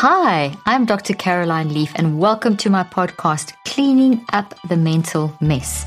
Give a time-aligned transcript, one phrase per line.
[0.00, 1.12] Hi, I'm Dr.
[1.12, 5.86] Caroline Leaf, and welcome to my podcast, Cleaning Up the Mental Mess.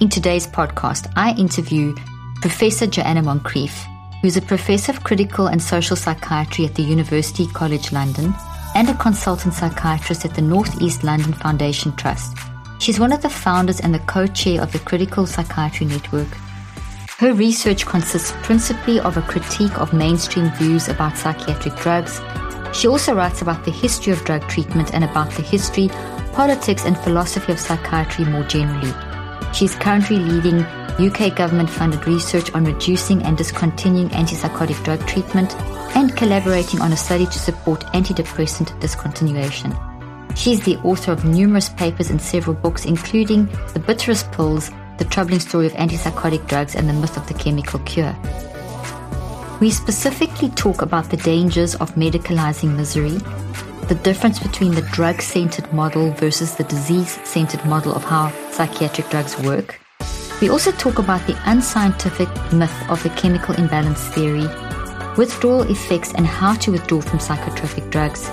[0.00, 1.94] In today's podcast, I interview
[2.40, 3.84] Professor Joanna Moncrieff,
[4.22, 8.32] who's a professor of critical and social psychiatry at the University College London
[8.74, 12.38] and a consultant psychiatrist at the North East London Foundation Trust.
[12.78, 16.28] She's one of the founders and the co chair of the Critical Psychiatry Network.
[17.18, 22.18] Her research consists principally of a critique of mainstream views about psychiatric drugs
[22.76, 25.88] she also writes about the history of drug treatment and about the history,
[26.32, 28.92] politics, and philosophy of psychiatry more generally.
[29.54, 30.60] She is currently leading
[30.98, 35.54] UK government funded research on reducing and discontinuing antipsychotic drug treatment
[35.96, 39.74] and collaborating on a study to support antidepressant discontinuation.
[40.36, 45.06] She is the author of numerous papers and several books, including The Bitterest Pills, The
[45.06, 48.14] Troubling Story of Antipsychotic Drugs, and The Myth of the Chemical Cure.
[49.58, 53.16] We specifically talk about the dangers of medicalizing misery,
[53.88, 59.08] the difference between the drug centered model versus the disease centered model of how psychiatric
[59.08, 59.80] drugs work.
[60.42, 64.46] We also talk about the unscientific myth of the chemical imbalance theory,
[65.16, 68.28] withdrawal effects and how to withdraw from psychotropic drugs,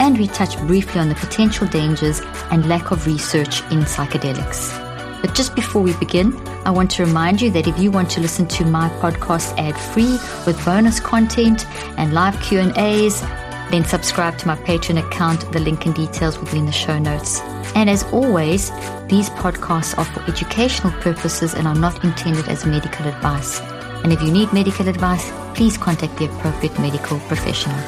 [0.00, 4.91] and we touch briefly on the potential dangers and lack of research in psychedelics.
[5.22, 8.20] But just before we begin, I want to remind you that if you want to
[8.20, 11.64] listen to my podcast ad-free with bonus content
[11.96, 13.22] and live Q&As,
[13.70, 15.50] then subscribe to my Patreon account.
[15.52, 17.40] The link and details will be in the show notes.
[17.74, 18.70] And as always,
[19.06, 23.60] these podcasts are for educational purposes and are not intended as medical advice.
[24.02, 27.78] And if you need medical advice, please contact the appropriate medical professional.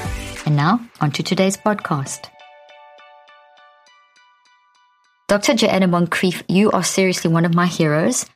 [0.47, 2.34] And now, on to today's podcast.
[5.27, 5.55] Dr.
[5.55, 8.27] Joanna Moncrieff, you are seriously one of my heroes.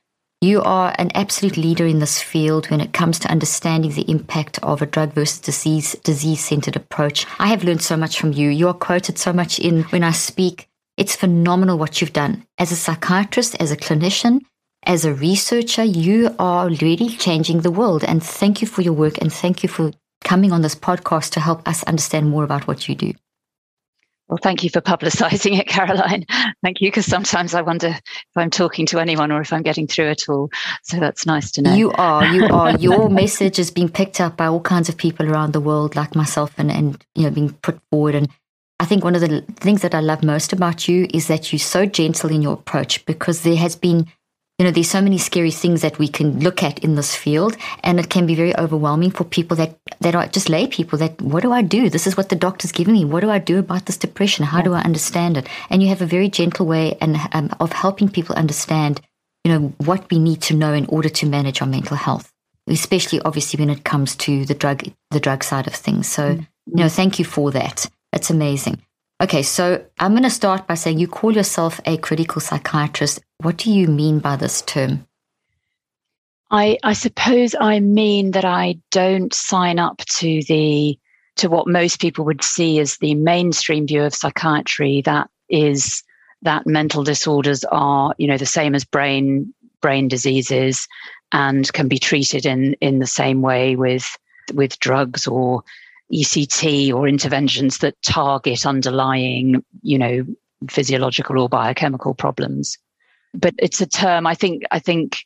[0.40, 4.58] You are an absolute leader in this field when it comes to understanding the impact
[4.62, 7.26] of a drug versus disease disease centered approach.
[7.38, 8.48] I have learned so much from you.
[8.48, 10.66] You are quoted so much in when I speak.
[10.96, 12.46] It's phenomenal what you've done.
[12.56, 14.40] As a psychiatrist, as a clinician,
[14.82, 18.02] as a researcher, you are really changing the world.
[18.02, 19.92] And thank you for your work and thank you for
[20.24, 23.12] coming on this podcast to help us understand more about what you do.
[24.28, 26.26] Well, thank you for publicising it, Caroline.
[26.62, 28.02] Thank you, because sometimes I wonder if
[28.36, 30.50] I'm talking to anyone or if I'm getting through at all.
[30.82, 31.74] So that's nice to know.
[31.74, 32.26] You are.
[32.26, 32.70] You are.
[32.78, 36.14] Your message is being picked up by all kinds of people around the world, like
[36.14, 38.14] myself, and, and you know, being put forward.
[38.14, 38.28] And
[38.80, 41.58] I think one of the things that I love most about you is that you're
[41.58, 44.06] so gentle in your approach because there has been
[44.58, 47.56] you know, there's so many scary things that we can look at in this field,
[47.84, 50.98] and it can be very overwhelming for people that that are just lay people.
[50.98, 51.88] That what do I do?
[51.88, 53.04] This is what the doctor's giving me.
[53.04, 54.44] What do I do about this depression?
[54.44, 55.48] How do I understand it?
[55.70, 59.00] And you have a very gentle way and um, of helping people understand,
[59.44, 62.32] you know, what we need to know in order to manage our mental health,
[62.66, 64.82] especially obviously when it comes to the drug
[65.12, 66.08] the drug side of things.
[66.08, 66.42] So, mm-hmm.
[66.66, 67.88] you know, thank you for that.
[68.10, 68.82] That's amazing.
[69.20, 73.20] Okay, so I'm going to start by saying you call yourself a critical psychiatrist.
[73.38, 75.06] What do you mean by this term?
[76.50, 80.98] I, I suppose I mean that I don't sign up to the
[81.36, 85.02] to what most people would see as the mainstream view of psychiatry.
[85.02, 86.02] That is
[86.42, 90.86] that mental disorders are, you know, the same as brain brain diseases
[91.32, 94.16] and can be treated in in the same way with
[94.54, 95.62] with drugs or
[96.12, 100.24] ECT or interventions that target underlying, you know,
[100.68, 102.76] physiological or biochemical problems.
[103.34, 105.18] But it's a term I think I think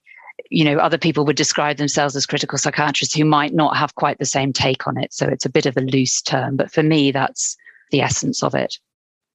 [0.50, 4.18] you know other people would describe themselves as critical psychiatrists who might not have quite
[4.18, 5.12] the same take on it.
[5.12, 7.56] So it's a bit of a loose term, but for me that's
[7.90, 8.78] the essence of it.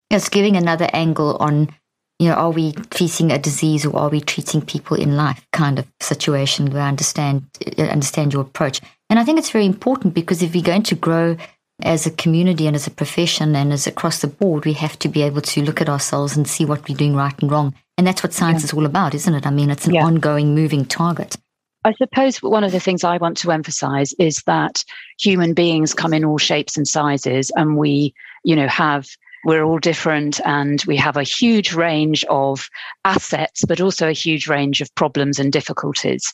[0.09, 1.73] It's giving another angle on
[2.19, 5.77] you know, are we treating a disease or are we treating people in life kind
[5.77, 7.45] of situation where I understand
[7.77, 8.81] uh, understand your approach.
[9.09, 11.37] And I think it's very important because if we're going to grow
[11.83, 15.07] as a community and as a profession and as across the board, we have to
[15.07, 17.75] be able to look at ourselves and see what we're doing right and wrong.
[17.97, 18.65] And that's what science yeah.
[18.65, 19.45] is all about, isn't it?
[19.45, 20.03] I mean, it's an yeah.
[20.03, 21.35] ongoing, moving target.
[21.83, 24.83] I suppose one of the things I want to emphasize is that
[25.19, 28.13] human beings come in all shapes and sizes, and we,
[28.43, 29.07] you know, have
[29.47, 32.69] we're all different and we have a huge range of
[33.05, 36.33] assets, but also a huge range of problems and difficulties.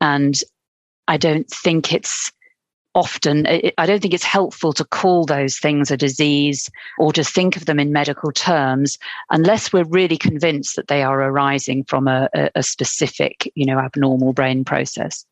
[0.00, 0.40] And
[1.06, 2.32] I don't think it's
[2.96, 3.44] often
[3.76, 6.70] i don't think it's helpful to call those things a disease
[7.00, 8.98] or to think of them in medical terms
[9.30, 14.32] unless we're really convinced that they are arising from a, a specific you know abnormal
[14.32, 15.26] brain process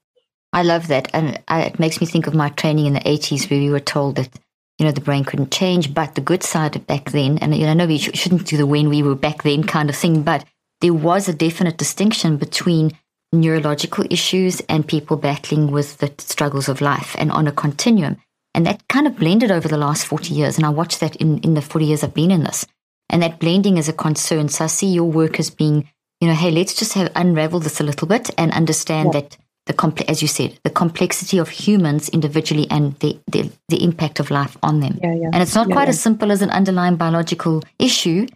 [0.53, 3.61] i love that and it makes me think of my training in the 80s where
[3.61, 4.29] we were told that
[4.79, 7.67] you know the brain couldn't change but the good side of back then and you
[7.67, 10.45] know no we shouldn't do the when we were back then kind of thing but
[10.81, 12.93] there was a definite distinction between
[13.33, 18.19] neurological issues and people battling with the struggles of life and on a continuum.
[18.55, 20.59] And that kind of blended over the last 40 years.
[20.59, 22.67] And I watched that in, in the 40 years I've been in this.
[23.09, 24.49] And that blending is a concern.
[24.49, 25.89] So I see your work as being,
[26.21, 29.21] you know, hey, let's just have unravel this a little bit and understand yeah.
[29.21, 33.83] that the complex, as you said, the complexity of humans individually and the, the, the
[33.83, 34.99] impact of life on them.
[35.03, 35.31] Yeah, yeah.
[35.33, 38.27] And it's not quite as simple as an underlying biological issue,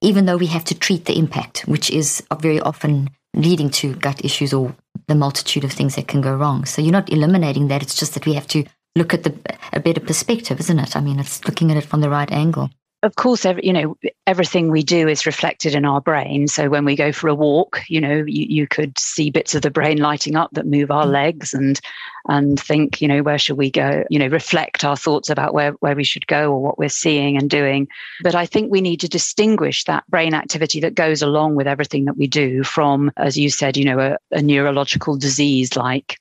[0.00, 4.24] even though we have to treat the impact, which is very often leading to gut
[4.24, 4.74] issues or
[5.06, 6.64] the multitude of things that can go wrong.
[6.64, 7.82] So you're not eliminating that.
[7.82, 8.64] It's just that we have to
[8.96, 9.34] look at the
[9.72, 10.96] a better perspective, isn't it?
[10.96, 12.70] I mean, it's looking at it from the right angle
[13.02, 13.96] of course, every, you know,
[14.28, 16.46] everything we do is reflected in our brain.
[16.46, 19.62] So when we go for a walk, you know, you, you could see bits of
[19.62, 21.10] the brain lighting up that move our mm.
[21.10, 21.80] legs and
[22.28, 24.04] and think, you know, where should we go?
[24.08, 27.36] You know, reflect our thoughts about where, where we should go or what we're seeing
[27.36, 27.88] and doing.
[28.22, 32.04] But I think we need to distinguish that brain activity that goes along with everything
[32.04, 36.20] that we do from, as you said, you know, a, a neurological disease like,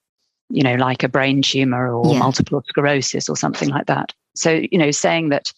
[0.49, 2.17] you know, like a brain tumor or yeah.
[2.17, 4.11] multiple sclerosis or something like that.
[4.33, 5.53] So, you know, saying that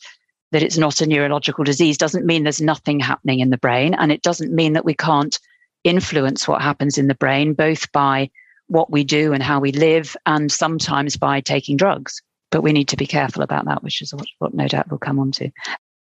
[0.54, 3.94] that it's not a neurological disease doesn't mean there's nothing happening in the brain.
[3.94, 5.38] And it doesn't mean that we can't
[5.84, 8.30] influence what happens in the brain, both by
[8.68, 12.22] what we do and how we live, and sometimes by taking drugs.
[12.52, 15.00] But we need to be careful about that, which is what, what no doubt we'll
[15.00, 15.50] come on to.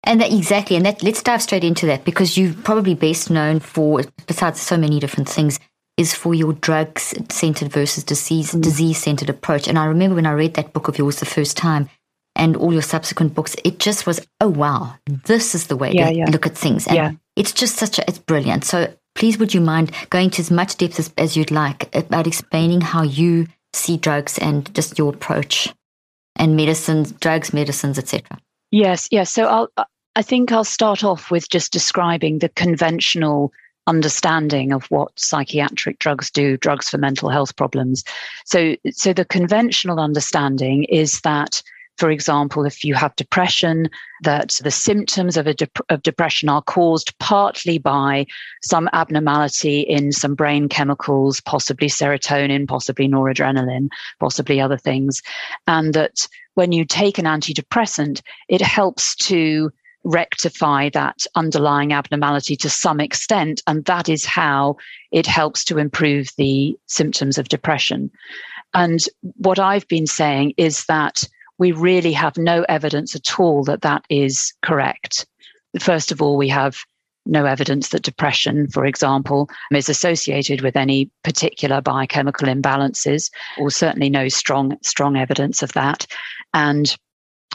[0.04, 3.60] And that, exactly, and that let's dive straight into that because you're probably best known
[3.60, 5.60] for, besides so many different things,
[5.98, 8.62] is for your drugs centered versus disease mm.
[8.62, 9.68] disease centered approach.
[9.68, 11.90] And I remember when I read that book of yours the first time,
[12.38, 14.96] and all your subsequent books, it just was, oh, wow,
[15.26, 16.30] this is the way yeah, to yeah.
[16.30, 16.88] look at things.
[16.88, 17.12] And yeah.
[17.36, 18.64] it's just such a, it's brilliant.
[18.64, 22.28] So please, would you mind going to as much depth as, as you'd like about
[22.28, 25.74] explaining how you see drugs and just your approach
[26.36, 28.40] and medicines, drugs, medicines, etc.
[28.72, 29.32] Yes, yes.
[29.32, 29.86] So I'll, uh,
[30.16, 33.52] I think I'll start off with just describing the conventional
[33.88, 38.04] understanding of what psychiatric drugs do, drugs for mental health problems.
[38.46, 41.64] So, so the conventional understanding is that
[41.98, 43.90] for example, if you have depression,
[44.24, 45.56] that the symptoms of, a
[45.90, 48.26] of depression are caused partly by
[48.64, 53.90] some abnormality in some brain chemicals, possibly serotonin, possibly noradrenaline,
[54.20, 55.22] possibly other things.
[55.66, 59.72] And that when you take an antidepressant, it helps to
[60.04, 63.62] rectify that underlying abnormality to some extent.
[63.68, 64.78] And that is how
[65.12, 68.12] it helps to improve the symptoms of depression.
[68.74, 69.04] And
[69.38, 71.24] what I've been saying is that
[71.58, 75.26] we really have no evidence at all that that is correct.
[75.80, 76.78] First of all, we have
[77.26, 84.10] no evidence that depression, for example, is associated with any particular biochemical imbalances, or certainly
[84.10, 86.08] no strong, strong evidence of that.
[86.54, 86.96] And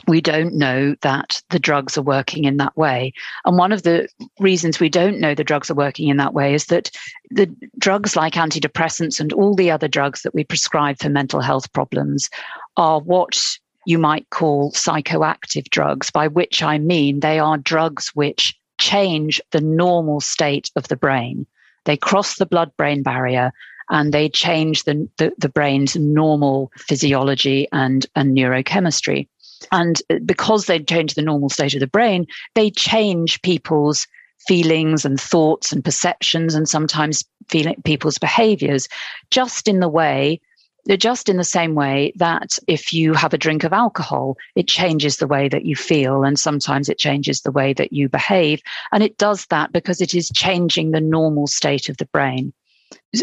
[0.08, 3.12] we don't know that the drugs are working in that way.
[3.44, 4.08] And one of the
[4.40, 6.90] reasons we don't know the drugs are working in that way is that
[7.30, 11.72] the drugs like antidepressants and all the other drugs that we prescribe for mental health
[11.72, 12.30] problems
[12.76, 18.58] are what you might call psychoactive drugs, by which I mean they are drugs which
[18.78, 21.46] change the normal state of the brain.
[21.84, 23.52] They cross the blood brain barrier
[23.90, 29.28] and they change the, the, the, brain's normal physiology and, and neurochemistry.
[29.70, 34.06] And because they change the normal state of the brain, they change people's
[34.46, 38.88] feelings and thoughts and perceptions and sometimes feeling, people's behaviors
[39.30, 40.40] just in the way
[40.88, 45.16] just in the same way that if you have a drink of alcohol, it changes
[45.16, 48.60] the way that you feel and sometimes it changes the way that you behave.
[48.90, 52.52] And it does that because it is changing the normal state of the brain.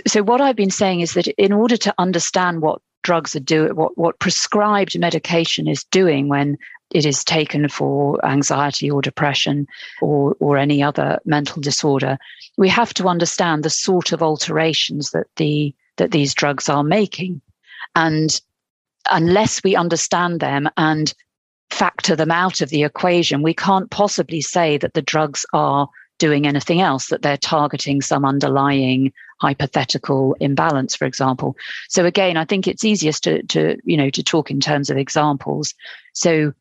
[0.08, 3.76] So, what I've been saying is that in order to understand what drugs are doing,
[3.76, 6.58] what, what prescribed medication is doing when
[6.92, 9.68] it is taken for anxiety or depression
[10.02, 12.18] or, or any other mental disorder,
[12.58, 17.42] we have to understand the sort of alterations that the that these drugs are making.
[17.96, 18.40] And
[19.10, 21.14] unless we understand them and
[21.70, 26.46] factor them out of the equation, we can't possibly say that the drugs are doing
[26.46, 31.56] anything else, that they're targeting some underlying hypothetical imbalance, for example.
[31.88, 34.98] So again, I think it's easiest to, to, you know, to talk in terms of
[34.98, 35.74] examples.
[36.14, 36.54] So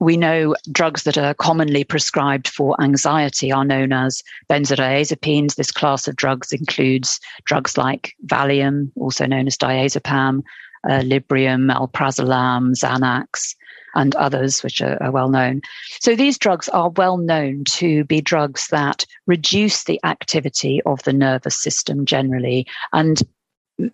[0.00, 5.54] we know drugs that are commonly prescribed for anxiety are known as benzodiazepines.
[5.54, 10.42] This class of drugs includes drugs like Valium, also known as diazepam,
[10.88, 13.54] uh, Librium, Alprazolam, Xanax,
[13.94, 15.60] and others, which are, are well known.
[16.00, 21.12] So these drugs are well known to be drugs that reduce the activity of the
[21.12, 23.22] nervous system generally and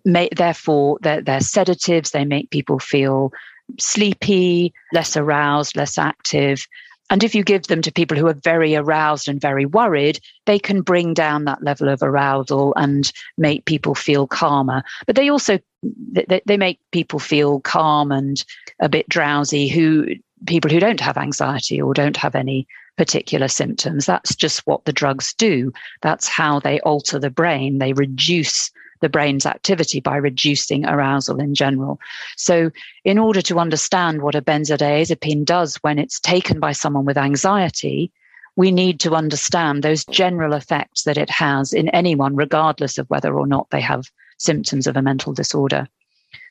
[0.04, 2.10] may, therefore they're, they're sedatives.
[2.10, 3.32] They make people feel
[3.78, 6.66] sleepy, less aroused, less active.
[7.08, 10.58] And if you give them to people who are very aroused and very worried, they
[10.58, 14.82] can bring down that level of arousal and make people feel calmer.
[15.06, 18.44] But they also they, make people feel calm and
[18.80, 24.06] a bit drowsy who people who don't have anxiety or don't have any particular symptoms.
[24.06, 25.73] That's just what the drugs do.
[26.02, 27.78] That's how they alter the brain.
[27.78, 28.70] They reduce
[29.00, 32.00] the brain's activity by reducing arousal in general.
[32.37, 32.71] So,
[33.05, 38.12] in order to understand what a benzodiazepine does when it's taken by someone with anxiety,
[38.57, 43.35] we need to understand those general effects that it has in anyone, regardless of whether
[43.35, 45.88] or not they have symptoms of a mental disorder.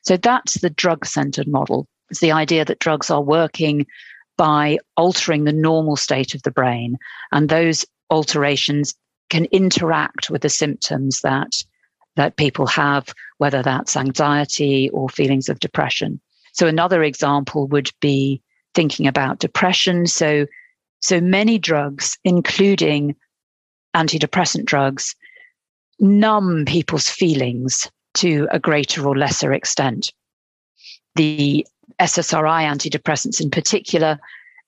[0.02, 1.86] So, that's the drug centered model.
[2.10, 3.86] It's the idea that drugs are working
[4.36, 6.98] by altering the normal state of the brain,
[7.32, 8.94] and those alterations
[9.30, 11.64] can interact with the symptoms that
[12.16, 16.20] that people have, whether that's anxiety or feelings of depression.
[16.52, 18.42] So another example would be
[18.74, 20.06] thinking about depression.
[20.06, 20.46] So,
[21.00, 23.14] so many drugs, including
[23.94, 25.14] antidepressant drugs,
[26.00, 30.12] numb people's feelings to a greater or lesser extent.
[31.14, 31.66] The
[32.00, 34.18] SSRI antidepressants in particular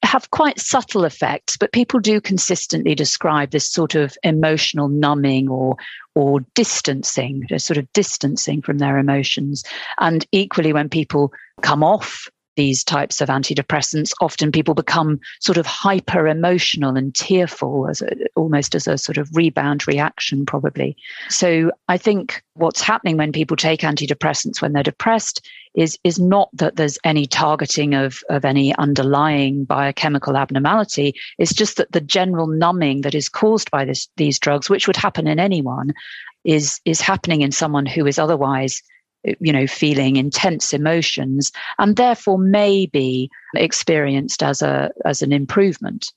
[0.04, 5.76] have quite subtle effects, but people do consistently describe this sort of emotional numbing or
[6.14, 9.62] or distancing, sort of distancing from their emotions.
[9.98, 12.28] And equally, when people come off
[12.58, 18.10] these types of antidepressants, often people become sort of hyper emotional and tearful, as a,
[18.34, 20.96] almost as a sort of rebound reaction, probably.
[21.28, 26.48] So I think what's happening when people take antidepressants when they're depressed is is not
[26.52, 31.14] that there's any targeting of of any underlying biochemical abnormality.
[31.38, 34.96] It's just that the general numbing that is caused by this, these drugs, which would
[34.96, 35.94] happen in anyone,
[36.42, 38.82] is is happening in someone who is otherwise
[39.24, 46.12] you know, feeling intense emotions and therefore may be experienced as a as an improvement.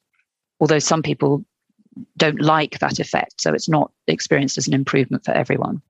[0.59, 1.43] Although some people
[2.17, 5.81] don't like that effect, so it's not experienced as an improvement for everyone.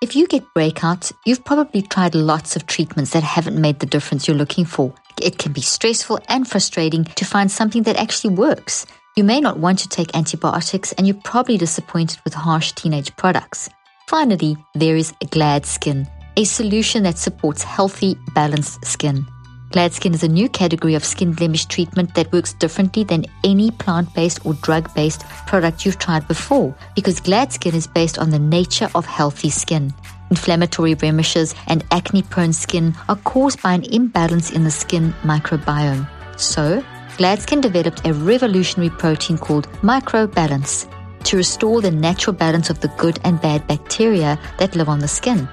[0.00, 4.28] If you get breakouts, you've probably tried lots of treatments that haven't made the difference
[4.28, 4.94] you're looking for.
[5.20, 8.86] It can be stressful and frustrating to find something that actually works.
[9.16, 13.68] You may not want to take antibiotics, and you're probably disappointed with harsh teenage products.
[14.08, 19.26] Finally, there is GladSkin, a solution that supports healthy, balanced skin.
[19.72, 24.08] GladSkin is a new category of skin blemish treatment that works differently than any plant
[24.14, 28.88] based or drug based product you've tried before because GladSkin is based on the nature
[28.94, 29.92] of healthy skin.
[30.30, 36.08] Inflammatory blemishes and acne prone skin are caused by an imbalance in the skin microbiome.
[36.40, 36.82] So,
[37.18, 40.86] GladSkin developed a revolutionary protein called Micreobalance
[41.24, 45.08] to restore the natural balance of the good and bad bacteria that live on the
[45.08, 45.48] skin.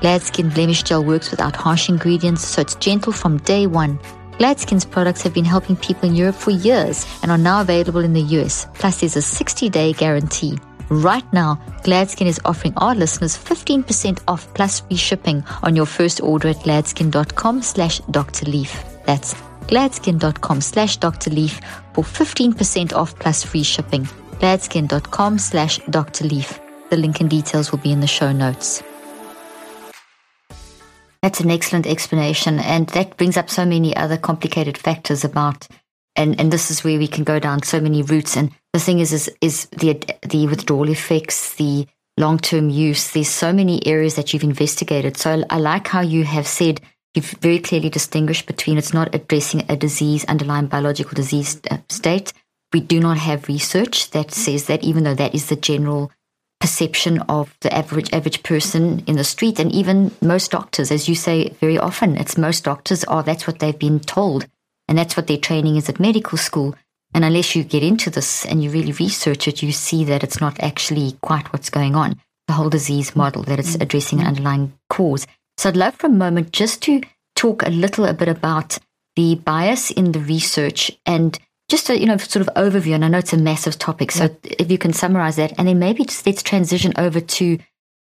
[0.00, 3.98] GladSkin Blemish Gel works without harsh ingredients, so it's gentle from day one.
[4.38, 8.12] GladSkin's products have been helping people in Europe for years and are now available in
[8.12, 8.68] the US.
[8.74, 10.56] Plus, there's a 60 day guarantee.
[10.88, 16.22] Right now, GladSkin is offering our listeners 15% off plus free shipping on your first
[16.22, 18.46] order at gladskin.com slash Dr.
[18.46, 18.84] Leaf.
[19.04, 19.34] That's
[19.66, 21.30] gladskin.com slash Dr.
[21.30, 21.60] Leaf
[21.92, 24.08] for 15% off plus free shipping
[24.38, 26.24] gladskin.com slash Dr.
[26.24, 26.60] Leaf.
[26.90, 28.82] The link and details will be in the show notes.
[31.22, 32.58] That's an excellent explanation.
[32.60, 35.66] And that brings up so many other complicated factors about,
[36.16, 38.36] and, and this is where we can go down so many routes.
[38.36, 41.86] And the thing is, is, is the, the withdrawal effects, the
[42.18, 43.10] long term use.
[43.10, 45.16] There's so many areas that you've investigated.
[45.16, 46.80] So I like how you have said
[47.14, 52.32] you've very clearly distinguished between it's not addressing a disease, underlying biological disease uh, state,
[52.72, 56.10] we do not have research that says that, even though that is the general
[56.60, 61.14] perception of the average average person in the street, and even most doctors, as you
[61.14, 64.46] say very often, it's most doctors are that's what they've been told,
[64.86, 66.74] and that's what their training is at medical school.
[67.14, 70.40] And unless you get into this and you really research it, you see that it's
[70.40, 72.20] not actually quite what's going on.
[72.48, 73.82] The whole disease model that it's mm-hmm.
[73.82, 75.26] addressing an underlying cause.
[75.56, 77.00] So I'd love for a moment just to
[77.34, 78.78] talk a little a bit about
[79.16, 83.08] the bias in the research and just a you know sort of overview and i
[83.08, 84.54] know it's a massive topic so yeah.
[84.58, 87.58] if you can summarize that and then maybe just let's transition over to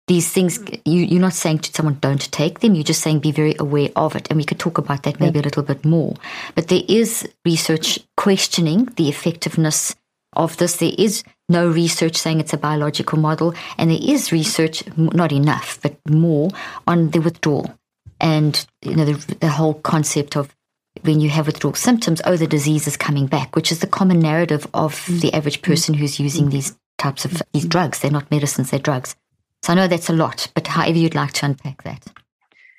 [0.07, 0.81] these things mm.
[0.85, 3.89] you, you're not saying to someone don't take them you're just saying be very aware
[3.95, 5.43] of it and we could talk about that maybe yeah.
[5.43, 6.15] a little bit more
[6.55, 9.95] but there is research questioning the effectiveness
[10.33, 10.77] of this.
[10.77, 15.79] There is no research saying it's a biological model, and there is research, not enough,
[15.81, 16.49] but more
[16.85, 17.73] on the withdrawal
[18.19, 20.55] and you know the, the whole concept of
[21.03, 24.19] when you have withdrawal symptoms, oh, the disease is coming back, which is the common
[24.19, 25.21] narrative of mm.
[25.21, 26.21] the average person who's mm.
[26.21, 27.69] using these types of these mm.
[27.69, 27.99] drugs.
[27.99, 29.15] They're not medicines, they're drugs.
[29.63, 32.05] So I know that's a lot, but however you'd like to unpack that.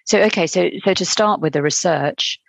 [0.04, 2.40] So okay, so so to start with the research,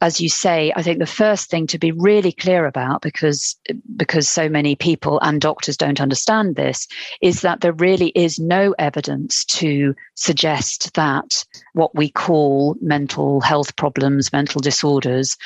[0.00, 3.56] as you say, I think the first thing to be really clear about, because
[3.96, 6.86] because so many people and doctors don't understand this,
[7.20, 13.74] is that there really is no evidence to suggest that what we call mental health
[13.76, 15.36] problems, mental disorders,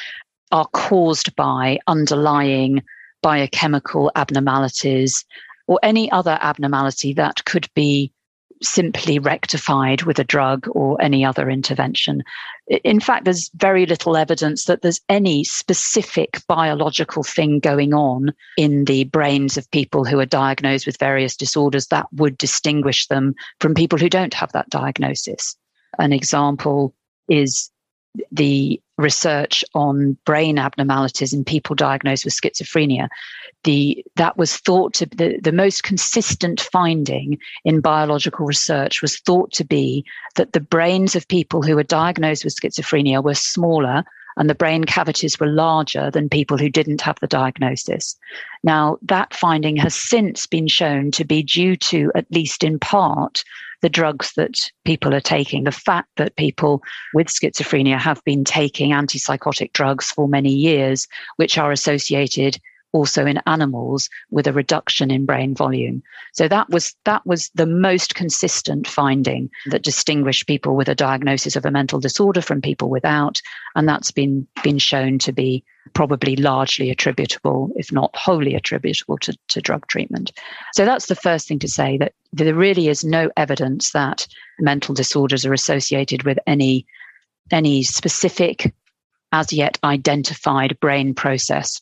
[0.51, 2.83] are caused by underlying
[3.23, 5.25] biochemical abnormalities
[5.67, 8.13] or any other abnormality that could be
[8.65, 12.23] simply rectified with a drug or any other intervention.
[12.85, 18.85] In fact, there's very little evidence that there's any specific biological thing going on in
[18.85, 23.75] the brains of people who are diagnosed with various disorders that would distinguish them from
[23.75, 25.57] people who don't have that diagnosis.
[25.99, 26.95] An example
[27.29, 27.71] is
[28.31, 33.09] the research on brain abnormalities in people diagnosed with schizophrenia
[33.65, 39.53] the that was thought to the, the most consistent finding in biological research was thought
[39.53, 40.05] to be
[40.37, 44.05] that the brains of people who were diagnosed with schizophrenia were smaller
[44.37, 48.17] and the brain cavities were larger than people who didn't have the diagnosis.
[48.63, 53.45] Now, that finding has since been shown to be due to, at least in part,
[53.83, 55.65] the drugs that people are taking.
[55.65, 56.83] The fact that people
[57.15, 62.59] with schizophrenia have been taking antipsychotic drugs for many years, which are associated
[62.93, 66.03] also in animals with a reduction in brain volume.
[66.33, 71.57] So that was that was the most consistent finding that distinguished people with a diagnosis
[71.57, 73.41] of a mental disorder from people without,
[73.75, 79.37] and that's been been shown to be probably largely attributable, if not wholly attributable to,
[79.49, 80.33] to drug treatment.
[80.75, 84.27] So that's the first thing to say that there really is no evidence that
[84.61, 86.87] mental disorders are associated with any
[87.51, 88.73] any specific
[89.33, 91.81] as yet identified brain process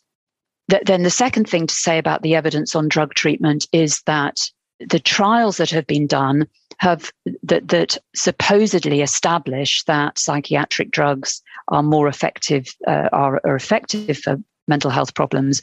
[0.84, 5.00] then the second thing to say about the evidence on drug treatment is that the
[5.00, 6.46] trials that have been done
[6.78, 14.16] have that, that supposedly establish that psychiatric drugs are more effective uh, are, are effective
[14.16, 15.60] for mental health problems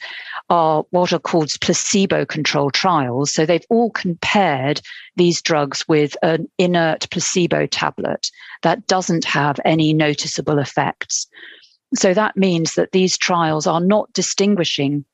[0.49, 3.33] are what are called placebo controlled trials.
[3.33, 4.81] So they've all compared
[5.15, 8.29] these drugs with an inert placebo tablet
[8.61, 11.25] that doesn't have any noticeable effects.
[11.95, 15.05] So that means that these trials are not distinguishing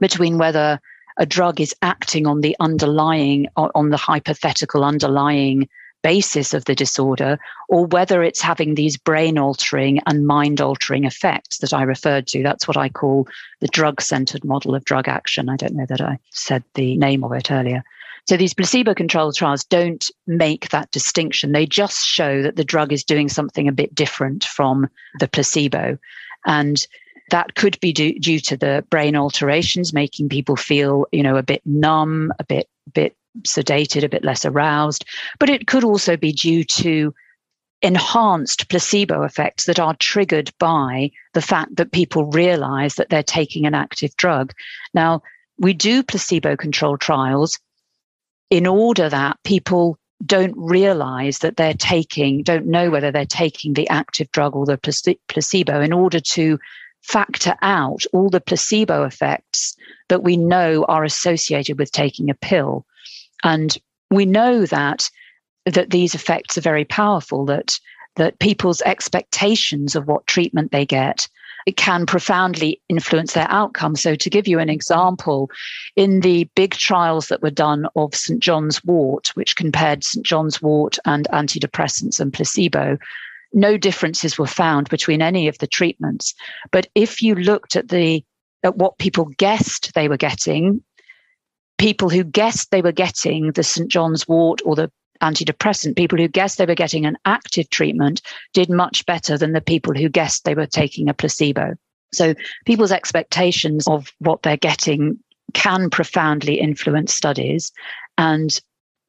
[0.00, 0.80] between whether
[1.18, 5.68] a drug is acting on the underlying, on the hypothetical underlying
[6.02, 11.58] basis of the disorder, or whether it's having these brain altering and mind altering effects
[11.58, 12.42] that I referred to.
[12.42, 13.28] That's what I call
[13.60, 15.48] the drug centered model of drug action.
[15.48, 17.84] I don't know that I said the name of it earlier.
[18.28, 21.52] So these placebo controlled trials don't make that distinction.
[21.52, 25.98] They just show that the drug is doing something a bit different from the placebo.
[26.46, 26.86] And
[27.30, 31.42] that could be due, due to the brain alterations, making people feel, you know, a
[31.42, 35.04] bit numb, a bit, bit sedated, a bit less aroused.
[35.40, 37.14] But it could also be due to
[37.80, 43.66] enhanced placebo effects that are triggered by the fact that people realize that they're taking
[43.66, 44.52] an active drug.
[44.94, 45.22] Now,
[45.58, 47.58] we do placebo controlled trials
[48.52, 53.88] in order that people don't realize that they're taking, don't know whether they're taking the
[53.88, 56.58] active drug or the placebo in order to
[57.00, 59.74] factor out all the placebo effects
[60.10, 62.84] that we know are associated with taking a pill.
[63.42, 63.74] And
[64.10, 65.08] we know that
[65.64, 67.80] that these effects are very powerful, that
[68.16, 71.26] that people's expectations of what treatment they get
[71.66, 73.96] it can profoundly influence their outcome.
[73.96, 75.50] So, to give you an example,
[75.96, 78.40] in the big trials that were done of St.
[78.40, 80.24] John's wort, which compared St.
[80.24, 82.98] John's wort and antidepressants and placebo,
[83.52, 86.34] no differences were found between any of the treatments.
[86.70, 88.24] But if you looked at the
[88.64, 90.82] at what people guessed they were getting,
[91.78, 93.90] people who guessed they were getting the St.
[93.90, 94.90] John's wort or the
[95.22, 98.20] antidepressant, people who guessed they were getting an active treatment
[98.52, 101.74] did much better than the people who guessed they were taking a placebo.
[102.12, 102.34] So
[102.66, 105.18] people's expectations of what they're getting
[105.54, 107.72] can profoundly influence studies.
[108.18, 108.60] And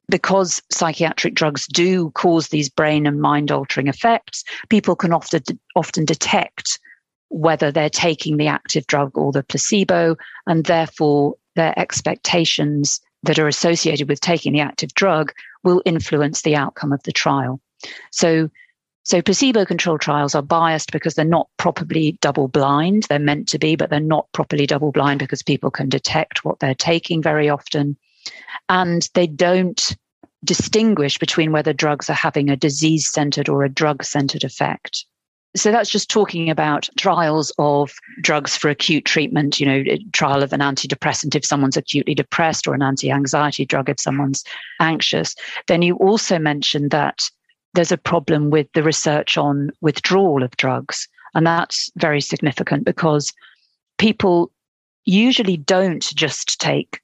[0.09, 5.41] because psychiatric drugs do cause these brain and mind altering effects, people can often,
[5.75, 6.79] often detect
[7.29, 13.47] whether they're taking the active drug or the placebo, and therefore their expectations that are
[13.47, 15.33] associated with taking the active drug
[15.63, 17.59] will influence the outcome of the trial.
[18.11, 18.49] So
[19.05, 23.03] So placebo controlled trials are biased because they're not properly double blind.
[23.03, 26.59] They're meant to be, but they're not properly double blind because people can detect what
[26.59, 27.97] they're taking very often.
[28.69, 29.97] And they don't
[30.45, 35.05] distinguish between whether drugs are having a disease centered or a drug centered effect.
[35.55, 40.51] So that's just talking about trials of drugs for acute treatment, you know, trial of
[40.51, 44.43] an antidepressant if someone's acutely depressed or an anti anxiety drug if someone's
[44.79, 45.35] anxious.
[45.67, 47.29] Then you also mentioned that
[47.75, 51.07] there's a problem with the research on withdrawal of drugs.
[51.35, 53.33] And that's very significant because
[53.97, 54.51] people
[55.05, 56.99] usually don't just take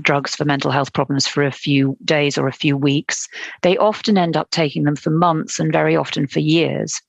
[0.00, 3.28] drugs for mental health problems for a few days or a few weeks.
[3.62, 7.00] They often end up taking them for months and very often for years.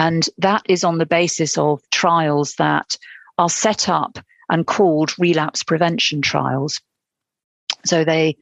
[0.00, 2.96] And that is on the basis of trials that
[3.36, 6.80] are set up and called relapse prevention trials.
[7.84, 8.38] So they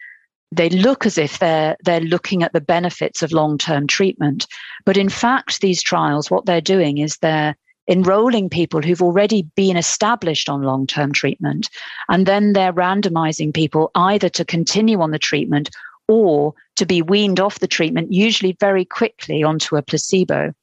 [0.52, 4.46] they look as if they're they're looking at the benefits of long-term treatment,
[4.86, 7.56] but in fact these trials what they're doing is they're
[7.88, 11.68] enrolling people who've already been established on long-term treatment
[12.08, 15.70] and then they're randomizing people either to continue on the treatment
[16.06, 20.54] or to be weaned off the treatment usually very quickly onto a placebo.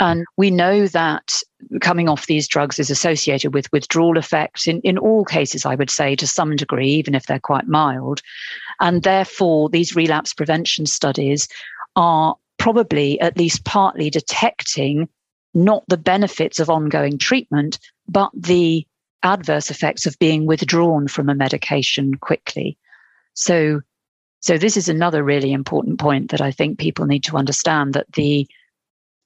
[0.00, 1.40] And we know that
[1.80, 5.90] coming off these drugs is associated with withdrawal effects in, in all cases, I would
[5.90, 8.20] say, to some degree, even if they're quite mild.
[8.80, 11.48] And therefore, these relapse prevention studies
[11.96, 15.08] are probably at least partly detecting
[15.54, 17.78] not the benefits of ongoing treatment,
[18.08, 18.86] but the
[19.22, 22.76] adverse effects of being withdrawn from a medication quickly.
[23.34, 23.80] So,
[24.40, 28.12] so this is another really important point that I think people need to understand that
[28.12, 28.48] the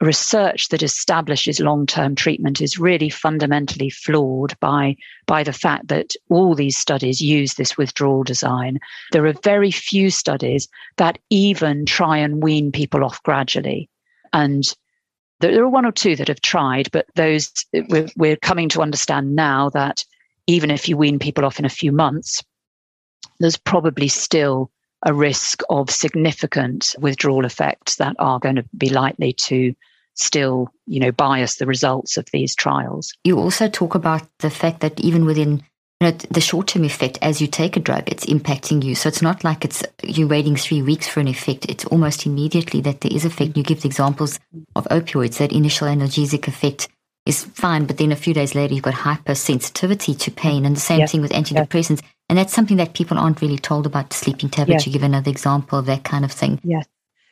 [0.01, 6.55] research that establishes long-term treatment is really fundamentally flawed by by the fact that all
[6.55, 8.79] these studies use this withdrawal design.
[9.13, 13.91] There are very few studies that even try and wean people off gradually.
[14.33, 14.65] And
[15.41, 17.53] there are one or two that have tried but those
[17.89, 20.05] we're, we're coming to understand now that
[20.47, 22.43] even if you wean people off in a few months
[23.39, 24.71] there's probably still
[25.07, 29.73] a risk of significant withdrawal effects that are going to be likely to
[30.19, 33.15] still, you know, bias the results of these trials.
[33.25, 35.63] You also talk about the fact that even within
[36.01, 38.95] you know, the short-term effect as you take a drug, it's impacting you.
[38.95, 41.67] So it's not like it's you're waiting three weeks for an effect.
[41.67, 43.57] It's almost immediately that there is effect.
[43.57, 44.39] You give the examples
[44.77, 45.39] of opioids.
[45.39, 46.89] That initial analgesic effect
[47.27, 50.81] is fine, but then a few days later you've got hypersensitivity to pain, and the
[50.81, 52.03] same thing with antidepressants.
[52.29, 54.13] And that's something that people aren't really told about.
[54.13, 54.87] Sleeping tablets.
[54.87, 56.61] You give another example of that kind of thing.
[56.63, 56.87] Yes.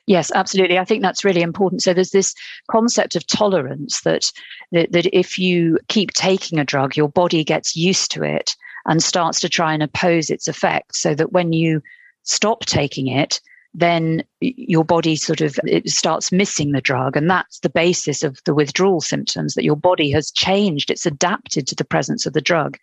[0.07, 0.79] Yes, absolutely.
[0.79, 1.83] I think that's really important.
[1.83, 2.35] So there's this
[2.71, 4.31] concept of tolerance that,
[4.71, 8.55] that, that if you keep taking a drug, your body gets used to it
[8.87, 11.01] and starts to try and oppose its effects.
[11.01, 11.83] So that when you
[12.23, 13.41] stop taking it,
[13.75, 18.41] then your body sort of it starts missing the drug and that's the basis of
[18.45, 22.41] the withdrawal symptoms that your body has changed it's adapted to the presence of the
[22.41, 22.79] drug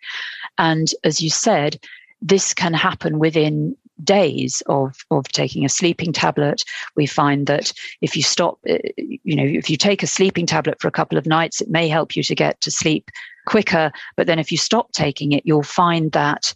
[0.56, 1.80] and as you said
[2.22, 6.64] this can happen within days of of taking a sleeping tablet.
[6.96, 10.80] We find that if you stop uh, you know if you take a sleeping tablet
[10.80, 13.10] for a couple of nights it may help you to get to sleep
[13.46, 13.92] quicker.
[14.16, 16.54] But then if you stop taking it you'll find that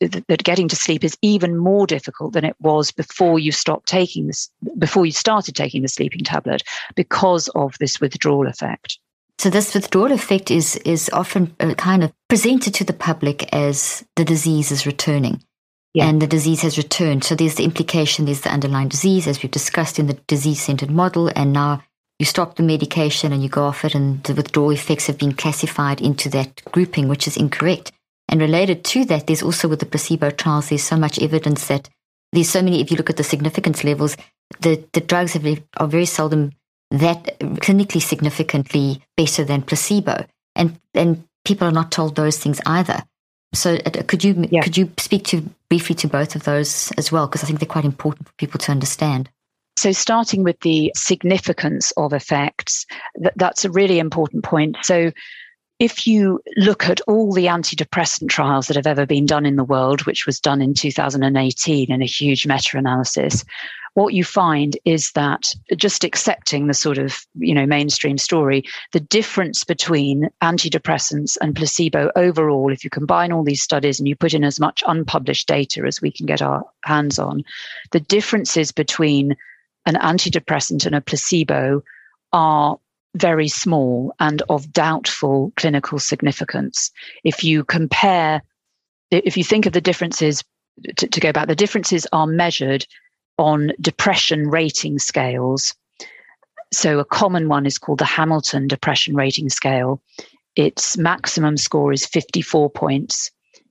[0.00, 4.28] that getting to sleep is even more difficult than it was before you stopped taking
[4.28, 6.62] this before you started taking the sleeping tablet
[6.94, 8.98] because of this withdrawal effect.
[9.38, 14.04] So this withdrawal effect is is often uh, kind of presented to the public as
[14.16, 15.42] the disease is returning
[15.94, 16.06] yeah.
[16.06, 17.24] and the disease has returned.
[17.24, 20.90] So there's the implication, there's the underlying disease, as we've discussed in the disease centered
[20.90, 21.30] model.
[21.34, 21.82] And now
[22.18, 25.34] you stop the medication and you go off it, and the withdrawal effects have been
[25.34, 27.92] classified into that grouping, which is incorrect.
[28.28, 31.88] And related to that, there's also with the placebo trials, there's so much evidence that
[32.32, 34.16] there's so many, if you look at the significance levels,
[34.60, 36.52] the, the drugs have, are very seldom
[36.90, 40.26] that clinically significantly better than placebo.
[40.54, 43.02] And, and people are not told those things either.
[43.54, 44.60] So uh, could you yeah.
[44.60, 47.66] could you speak to briefly to both of those as well because I think they're
[47.66, 49.30] quite important for people to understand.
[49.76, 52.84] So, starting with the significance of effects,
[53.16, 54.76] th- that's a really important point.
[54.82, 55.12] So,
[55.78, 59.64] if you look at all the antidepressant trials that have ever been done in the
[59.64, 63.44] world, which was done in 2018 in a huge meta analysis,
[63.94, 68.62] what you find is that just accepting the sort of you know mainstream story
[68.92, 74.14] the difference between antidepressants and placebo overall if you combine all these studies and you
[74.14, 77.42] put in as much unpublished data as we can get our hands on
[77.90, 79.34] the differences between
[79.84, 81.82] an antidepressant and a placebo
[82.32, 82.78] are
[83.16, 86.90] very small and of doubtful clinical significance
[87.24, 88.42] if you compare
[89.10, 90.44] if you think of the differences
[90.96, 92.86] to, to go back the differences are measured
[93.38, 95.74] on depression rating scales.
[96.72, 100.02] So, a common one is called the Hamilton Depression Rating Scale.
[100.54, 103.30] Its maximum score is 54 points.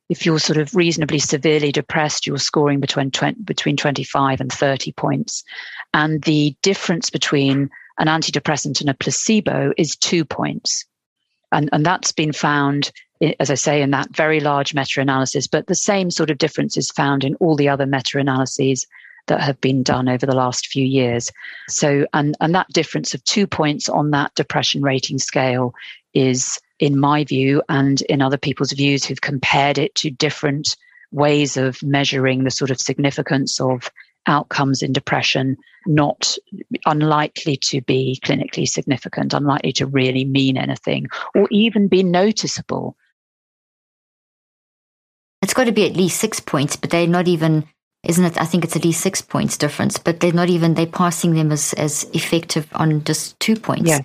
[0.09, 4.93] If you're sort of reasonably severely depressed, you're scoring between 20, between 25 and 30
[4.93, 5.43] points.
[5.93, 10.85] And the difference between an antidepressant and a placebo is two points.
[11.51, 12.91] And, and that's been found,
[13.39, 15.47] as I say, in that very large meta analysis.
[15.47, 18.85] But the same sort of difference is found in all the other meta analyses
[19.27, 21.31] that have been done over the last few years.
[21.69, 25.73] So, and, and that difference of two points on that depression rating scale
[26.13, 30.75] is, in my view, and in other people's views who've compared it to different
[31.11, 33.89] ways of measuring the sort of significance of
[34.27, 36.35] outcomes in depression, not
[36.85, 42.95] unlikely to be clinically significant, unlikely to really mean anything or even be noticeable.
[45.41, 47.67] It's got to be at least six points, but they're not even
[48.03, 48.39] isn't it?
[48.39, 51.51] I think it's at least six points difference, but they're not even, they're passing them
[51.51, 53.89] as, as effective on just two points.
[53.89, 53.99] Yeah.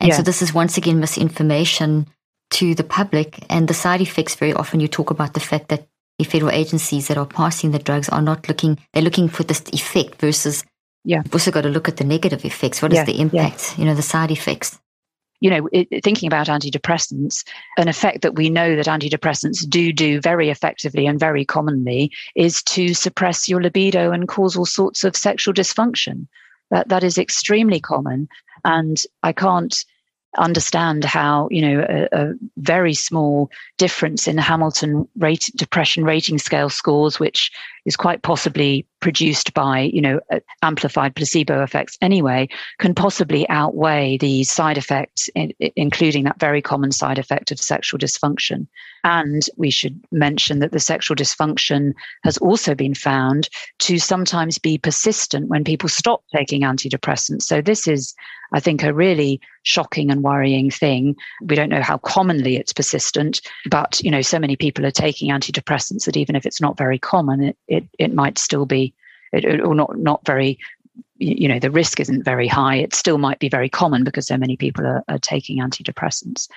[0.00, 0.16] And yeah.
[0.16, 2.06] so this is once again misinformation
[2.50, 4.36] to the public and the side effects.
[4.36, 5.88] Very often you talk about the fact that
[6.18, 9.62] the federal agencies that are passing the drugs are not looking, they're looking for this
[9.72, 10.64] effect versus
[11.04, 11.22] yeah.
[11.24, 12.82] You've also got to look at the negative effects.
[12.82, 13.04] What is yeah.
[13.04, 13.72] the impact?
[13.72, 13.78] Yeah.
[13.78, 14.78] You know, the side effects
[15.40, 17.44] you know, it, thinking about antidepressants,
[17.76, 22.62] an effect that we know that antidepressants do do very effectively and very commonly is
[22.64, 26.26] to suppress your libido and cause all sorts of sexual dysfunction.
[26.70, 28.28] That that is extremely common,
[28.64, 29.84] and I can't
[30.36, 36.38] understand how you know a, a, very small difference in the Hamilton rate depression rating
[36.38, 37.50] scale scores, which
[37.88, 42.48] is quite possibly produced by you know uh, amplified placebo effects anyway,
[42.78, 47.98] can possibly outweigh the side effects, in, including that very common side effect of sexual
[47.98, 48.66] dysfunction.
[49.04, 53.48] And we should mention that the sexual dysfunction has also been found
[53.80, 57.42] to sometimes be persistent when people stop taking antidepressants.
[57.42, 58.14] So this is,
[58.52, 61.14] I think, a really shocking and worrying thing.
[61.42, 65.30] We don't know how commonly it's persistent, but you know, so many people are taking
[65.30, 68.94] antidepressants that even if it's not very common, it it, it might still be,
[69.32, 70.58] it, or not not very
[71.18, 74.36] you know the risk isn't very high it still might be very common because so
[74.36, 76.48] many people are, are taking antidepressants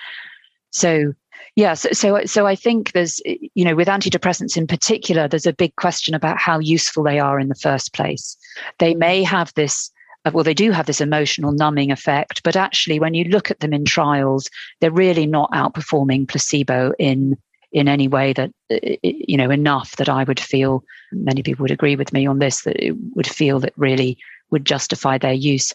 [0.70, 1.12] so
[1.54, 5.52] yeah, so, so so I think there's you know with antidepressants in particular, there's a
[5.52, 8.36] big question about how useful they are in the first place.
[8.78, 9.90] They may have this
[10.24, 13.60] uh, well, they do have this emotional numbing effect, but actually, when you look at
[13.60, 14.48] them in trials,
[14.80, 17.36] they're really not outperforming placebo in
[17.72, 21.70] in any way that uh, you know enough that I would feel many people would
[21.70, 24.18] agree with me on this that it would feel that really
[24.50, 25.72] would justify their use.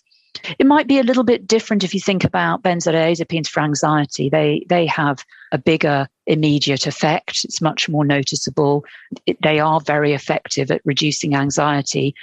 [0.60, 4.30] It might be a little bit different if you think about benzodiazepines for anxiety.
[4.30, 7.44] They they have a bigger immediate effect.
[7.44, 8.86] It's much more noticeable.
[9.26, 12.14] It, they are very effective at reducing anxiety.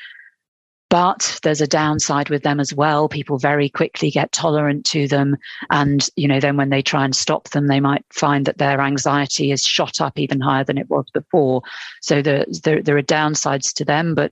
[0.94, 3.08] But there's a downside with them as well.
[3.08, 5.36] People very quickly get tolerant to them.
[5.68, 8.80] And, you know, then when they try and stop them, they might find that their
[8.80, 11.62] anxiety is shot up even higher than it was before.
[12.00, 14.30] So there, there, there are downsides to them, but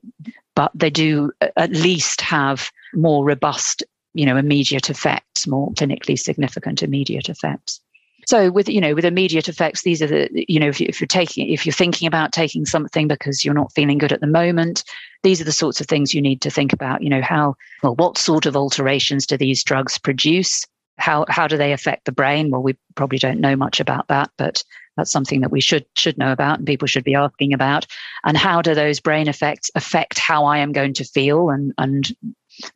[0.55, 3.83] but they do at least have more robust,
[4.15, 7.81] you know, immediate effects, more clinically significant immediate effects.
[8.27, 11.07] So with you know with immediate effects, these are the you know if, you, you're
[11.07, 14.85] taking if you're thinking about taking something because you're not feeling good at the moment,
[15.23, 17.03] these are the sorts of things you need to think about.
[17.03, 20.67] You know how well what sort of alterations do these drugs produce?
[20.99, 22.51] How how do they affect the brain?
[22.51, 24.63] Well, we probably don't know much about that, but
[24.97, 27.87] that's something that we should should know about and people should be asking about.
[28.25, 32.15] And how do those brain effects affect how I am going to feel and and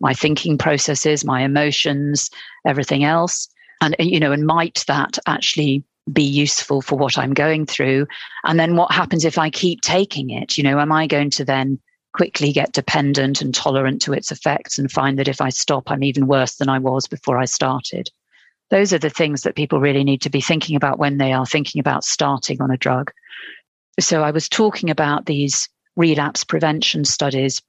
[0.01, 2.31] my thinking processes, my emotions,
[2.67, 3.49] everything else.
[3.81, 8.07] And, you know, and might that actually be useful for what I'm going through?
[8.45, 10.57] And then what happens if I keep taking it?
[10.57, 11.79] You know, am I going to then
[12.13, 16.03] quickly get dependent and tolerant to its effects and find that if I stop, I'm
[16.03, 18.09] even worse than I was before I started?
[18.71, 21.47] Those are the things that people really need to be thinking about when they are
[21.47, 23.13] thinking about starting on a drug.
[24.01, 27.63] So I was talking about these relapse prevention studies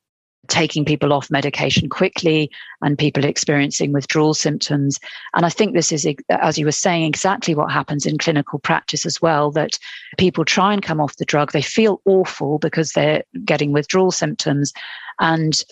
[0.47, 2.49] taking people off medication quickly
[2.81, 4.99] and people experiencing withdrawal symptoms.
[5.33, 9.05] And I think this is, as you were saying, exactly what happens in clinical practice
[9.05, 9.77] as well that
[10.17, 14.73] people try and come off the drug, they feel awful because they're getting withdrawal symptoms.
[15.19, 15.63] And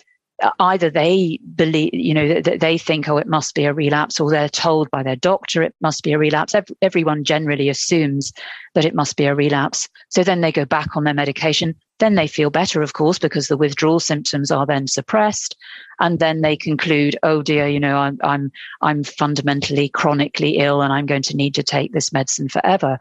[0.60, 4.30] either they believe, you know, that they think, oh, it must be a relapse, or
[4.30, 6.54] they're told by their doctor it must be a relapse.
[6.82, 8.32] Everyone generally assumes
[8.74, 9.88] that it must be a relapse.
[10.10, 11.74] So then they go back on their medication.
[11.98, 15.56] Then they feel better, of course, because the withdrawal symptoms are then suppressed.
[16.00, 20.92] And then they conclude, oh dear, you know, I'm, I'm, I'm fundamentally chronically ill and
[20.92, 22.98] I'm going to need to take this medicine forever.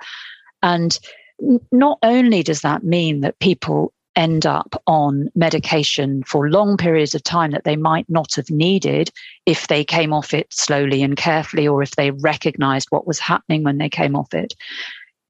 [0.64, 0.98] And
[1.74, 7.24] not only does that mean that people end up on medication for long periods of
[7.24, 9.12] time that they might not have needed
[9.46, 13.64] if they came off it slowly and carefully or if they recognized what was happening
[13.64, 14.54] when they came off it.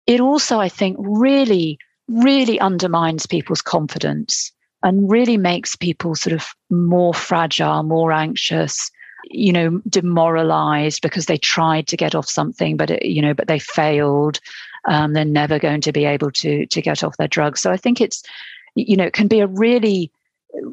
[0.05, 4.51] It also, I think, really, really undermines people's confidence
[4.83, 8.91] and really makes people sort of more fragile, more anxious,
[9.31, 13.47] you know, demoralized because they tried to get off something, but it, you know, but
[13.47, 14.39] they failed.
[14.87, 17.61] Um, they're never going to be able to to get off their drugs.
[17.61, 18.21] So I think it's,
[18.75, 20.11] you know, it can be a really,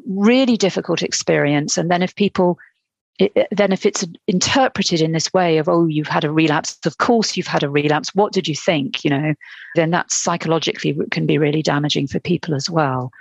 [0.07, 1.77] really difficult experience.
[1.77, 2.57] And then if people
[3.19, 6.97] it, then if it's interpreted in this way of oh you've had a relapse of
[6.97, 9.35] course you've had a relapse what did you think you know
[9.75, 13.11] then that psychologically can be really damaging for people as well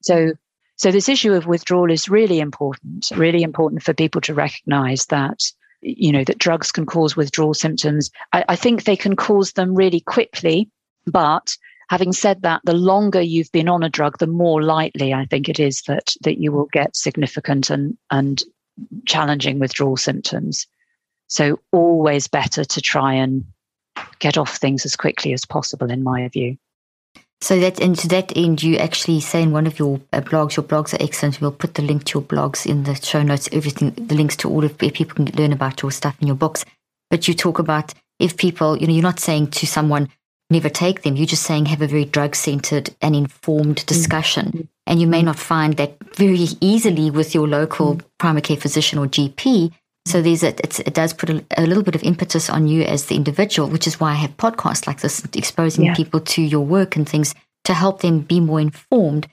[0.00, 0.32] so,
[0.76, 5.42] so this issue of withdrawal is really important, really important for people to recognize that,
[5.82, 8.10] you know, that drugs can cause withdrawal symptoms.
[8.32, 10.70] I, I think they can cause them really quickly,
[11.06, 11.56] but
[11.90, 15.48] having said that, the longer you've been on a drug, the more likely I think
[15.48, 18.40] it is that, that you will get significant and, and
[19.06, 20.68] challenging withdrawal symptoms.
[21.26, 23.44] So always better to try and
[24.20, 26.56] get off things as quickly as possible, in my view.
[27.40, 30.56] So that and to that end, you actually say in one of your uh, blogs,
[30.56, 31.40] your blogs are excellent.
[31.40, 34.48] We'll put the link to your blogs in the show notes, everything, the links to
[34.48, 36.64] all of where people can learn about your stuff in your books.
[37.08, 40.08] But you talk about if people, you know, you're not saying to someone
[40.50, 41.16] never take them.
[41.16, 43.86] You're just saying have a very drug centered and informed mm.
[43.86, 44.46] discussion.
[44.46, 44.60] Mm-hmm.
[44.86, 48.06] And you may not find that very easily with your local mm-hmm.
[48.18, 49.72] primary care physician or GP.
[50.06, 53.06] So there's a, it does put a, a, little bit of impetus on you as
[53.06, 55.94] the individual, which is why I have podcasts like this, exposing yeah.
[55.94, 57.34] people to your work and things
[57.64, 59.28] to help them be more informed.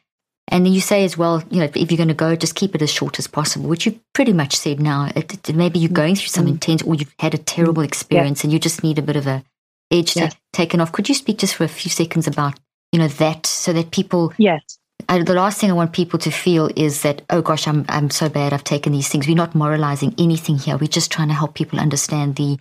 [0.49, 2.75] And then you say as well, you know, if you're going to go, just keep
[2.75, 5.09] it as short as possible, which you've pretty much said now.
[5.15, 6.51] It, it, maybe you're going through some mm.
[6.51, 8.47] intense or you've had a terrible experience yeah.
[8.47, 9.43] and you just need a bit of a
[9.91, 10.29] edge yeah.
[10.53, 10.91] taken off.
[10.91, 12.59] Could you speak just for a few seconds about,
[12.91, 14.77] you know, that so that people yes
[15.09, 18.09] uh, the last thing I want people to feel is that, oh gosh, I'm, I'm
[18.09, 19.27] so bad, I've taken these things.
[19.27, 20.77] We're not moralizing anything here.
[20.77, 22.57] We're just trying to help people understand the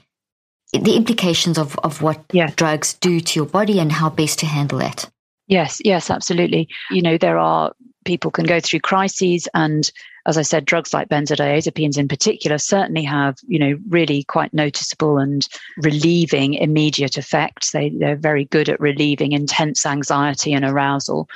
[0.73, 2.55] the implications of, of what yes.
[2.57, 5.09] drugs do to your body and how best to handle that.
[5.47, 6.69] Yes, yes, absolutely.
[6.91, 7.73] You know, there are
[8.07, 9.91] people can go through crises and
[10.27, 15.19] as I said, drugs like benzodiazepines in particular certainly have, you know, really quite noticeable
[15.19, 17.71] and relieving immediate effects.
[17.71, 21.29] They, they're very good at relieving intense anxiety and arousal.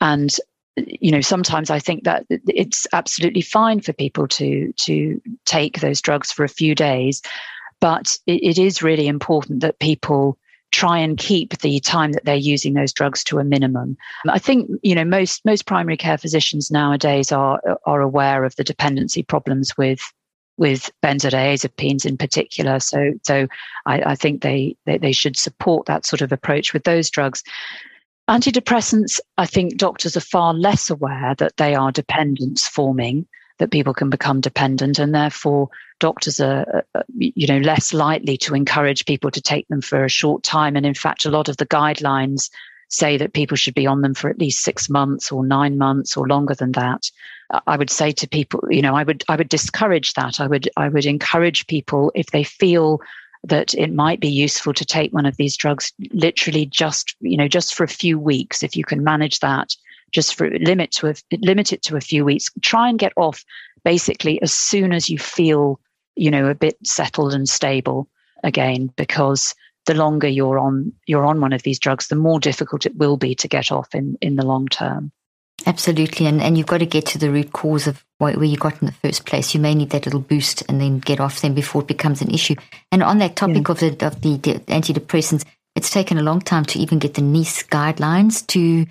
[0.00, 0.36] And
[0.76, 6.00] you know sometimes i think that it's absolutely fine for people to to take those
[6.00, 7.22] drugs for a few days
[7.78, 10.36] but it, it is really important that people
[10.74, 13.96] try and keep the time that they're using those drugs to a minimum.
[14.28, 18.64] I think you know most most primary care physicians nowadays are are aware of the
[18.64, 20.00] dependency problems with
[20.56, 22.80] with benzodiazepines in particular.
[22.80, 23.46] So so
[23.86, 27.44] I, I think they, they they should support that sort of approach with those drugs.
[28.28, 33.26] Antidepressants, I think doctors are far less aware that they are dependence forming,
[33.58, 35.68] that people can become dependent, and therefore
[36.04, 40.04] doctors are, uh, uh, you know, less likely to encourage people to take them for
[40.04, 40.76] a short time.
[40.76, 42.50] And in fact, a lot of the guidelines
[42.90, 46.14] say that people should be on them for at least six months or nine months
[46.14, 47.10] or longer than that.
[47.66, 50.40] I would say to people, you know, I would I would discourage that.
[50.40, 53.00] I would I would encourage people if they feel
[53.42, 57.48] that it might be useful to take one of these drugs literally just you know
[57.48, 59.76] just for a few weeks if you can manage that
[60.12, 63.44] just for limit to a, limit it to a few weeks try and get off
[63.84, 65.78] basically as soon as you feel
[66.16, 68.08] you know a bit settled and stable
[68.42, 69.54] again because
[69.86, 73.16] the longer you're on you're on one of these drugs the more difficult it will
[73.16, 75.12] be to get off in in the long term
[75.66, 76.26] Absolutely.
[76.26, 78.86] And, and you've got to get to the root cause of where you got in
[78.86, 79.54] the first place.
[79.54, 82.30] You may need that little boost and then get off them before it becomes an
[82.30, 82.54] issue.
[82.92, 83.72] And on that topic yeah.
[83.72, 87.22] of, the, of the, the antidepressants, it's taken a long time to even get the
[87.22, 88.86] NICE guidelines to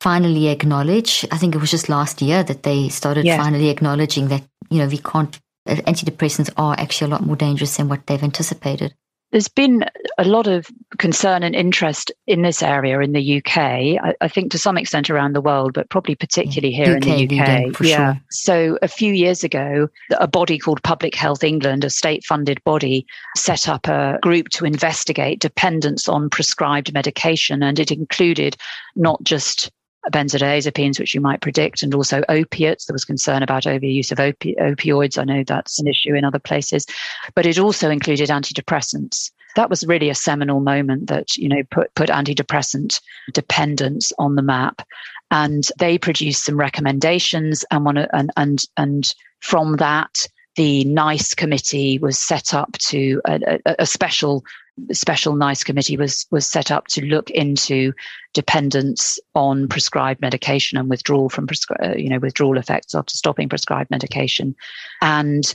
[0.00, 1.26] finally acknowledge.
[1.30, 3.36] I think it was just last year that they started yeah.
[3.42, 5.38] finally acknowledging that, you know, we can't,
[5.70, 8.94] Uh, antidepressants are actually a lot more dangerous than what they've anticipated.
[9.30, 9.84] There's been
[10.18, 10.66] a lot of
[10.98, 13.56] concern and interest in this area in the UK.
[13.56, 17.28] I, I think to some extent around the world, but probably particularly here UK in
[17.28, 17.80] the UK.
[17.82, 18.14] yeah.
[18.14, 18.20] Sure.
[18.30, 23.06] So a few years ago, a body called Public Health England, a state-funded body,
[23.36, 28.56] set up a group to investigate dependence on prescribed medication, and it included
[28.96, 29.70] not just
[30.08, 32.86] benzodiazepines, which you might predict, and also opiates.
[32.86, 35.18] There was concern about overuse of opi- opioids.
[35.18, 36.86] I know that's an issue in other places,
[37.34, 39.30] but it also included antidepressants.
[39.56, 43.00] That was really a seminal moment that you know put put antidepressant
[43.32, 44.82] dependence on the map,
[45.30, 50.26] and they produced some recommendations, and one and and and from that
[50.56, 54.44] the NICE committee was set up to a, a, a special
[54.92, 57.92] special NICE committee was was set up to look into
[58.34, 63.48] dependence on prescribed medication and withdrawal from prescri- uh, you know withdrawal effects after stopping
[63.48, 64.54] prescribed medication,
[65.02, 65.54] and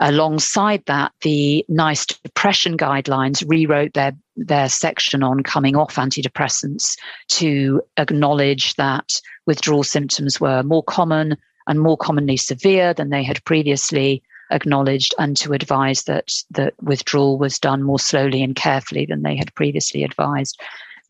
[0.00, 6.96] alongside that, the NICE depression guidelines rewrote their their section on coming off antidepressants
[7.28, 11.36] to acknowledge that withdrawal symptoms were more common
[11.66, 17.38] and more commonly severe than they had previously acknowledged and to advise that that withdrawal
[17.38, 20.60] was done more slowly and carefully than they had previously advised.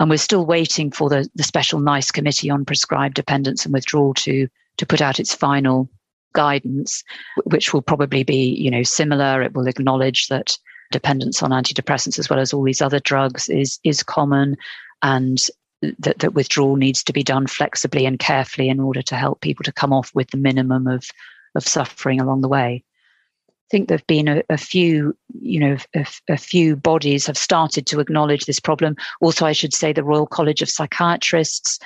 [0.01, 4.14] And we're still waiting for the, the special NICE committee on prescribed dependence and withdrawal
[4.14, 5.89] to to put out its final
[6.34, 7.03] guidance,
[7.45, 9.43] which will probably be, you know, similar.
[9.43, 10.57] It will acknowledge that
[10.93, 14.57] dependence on antidepressants as well as all these other drugs is is common
[15.03, 15.47] and
[15.80, 19.62] that, that withdrawal needs to be done flexibly and carefully in order to help people
[19.64, 21.05] to come off with the minimum of
[21.55, 22.82] of suffering along the way
[23.71, 27.87] think there have been a, a few, you know, a, a, few bodies have started
[27.87, 28.97] to acknowledge this problem.
[29.21, 31.79] Also, I should say the Royal College of Psychiatrists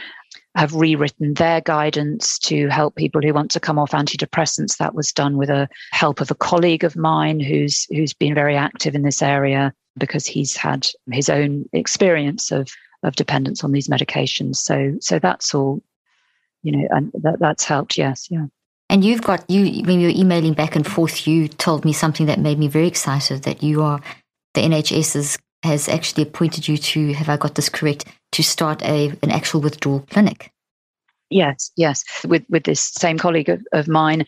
[0.54, 4.76] have rewritten their guidance to help people who want to come off antidepressants.
[4.76, 8.56] That was done with a help of a colleague of mine who's who's been very
[8.56, 12.70] active in this area because he's had his own experience of
[13.02, 14.56] of dependence on these medications.
[14.56, 15.82] So so that's all,
[16.62, 17.96] you know, and that, that's helped.
[17.96, 18.46] Yes, yeah.
[18.92, 22.26] And you've got you when you were emailing back and forth, you told me something
[22.26, 24.02] that made me very excited that you are
[24.52, 28.82] the NHS is, has actually appointed you to have I got this correct to start
[28.82, 30.52] a an actual withdrawal clinic.
[31.30, 32.04] Yes, yes.
[32.26, 34.26] With with this same colleague of, of mine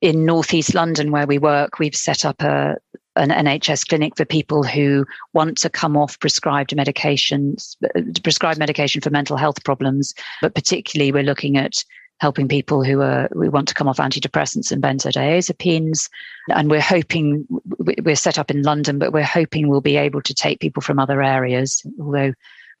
[0.00, 2.76] in northeast London where we work, we've set up a
[3.16, 7.76] an NHS clinic for people who want to come off prescribed medications,
[8.22, 10.14] prescribed medication for mental health problems.
[10.40, 11.84] But particularly, we're looking at
[12.22, 16.08] helping people who are we want to come off antidepressants and benzodiazepines.
[16.50, 17.44] And we're hoping
[17.78, 21.00] we're set up in London, but we're hoping we'll be able to take people from
[21.00, 21.84] other areas.
[22.00, 22.32] Although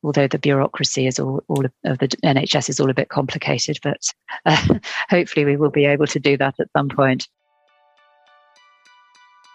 [0.04, 4.00] although the bureaucracy is all, all of the NHS is all a bit complicated, but
[4.46, 4.78] uh,
[5.10, 7.26] hopefully we will be able to do that at some point.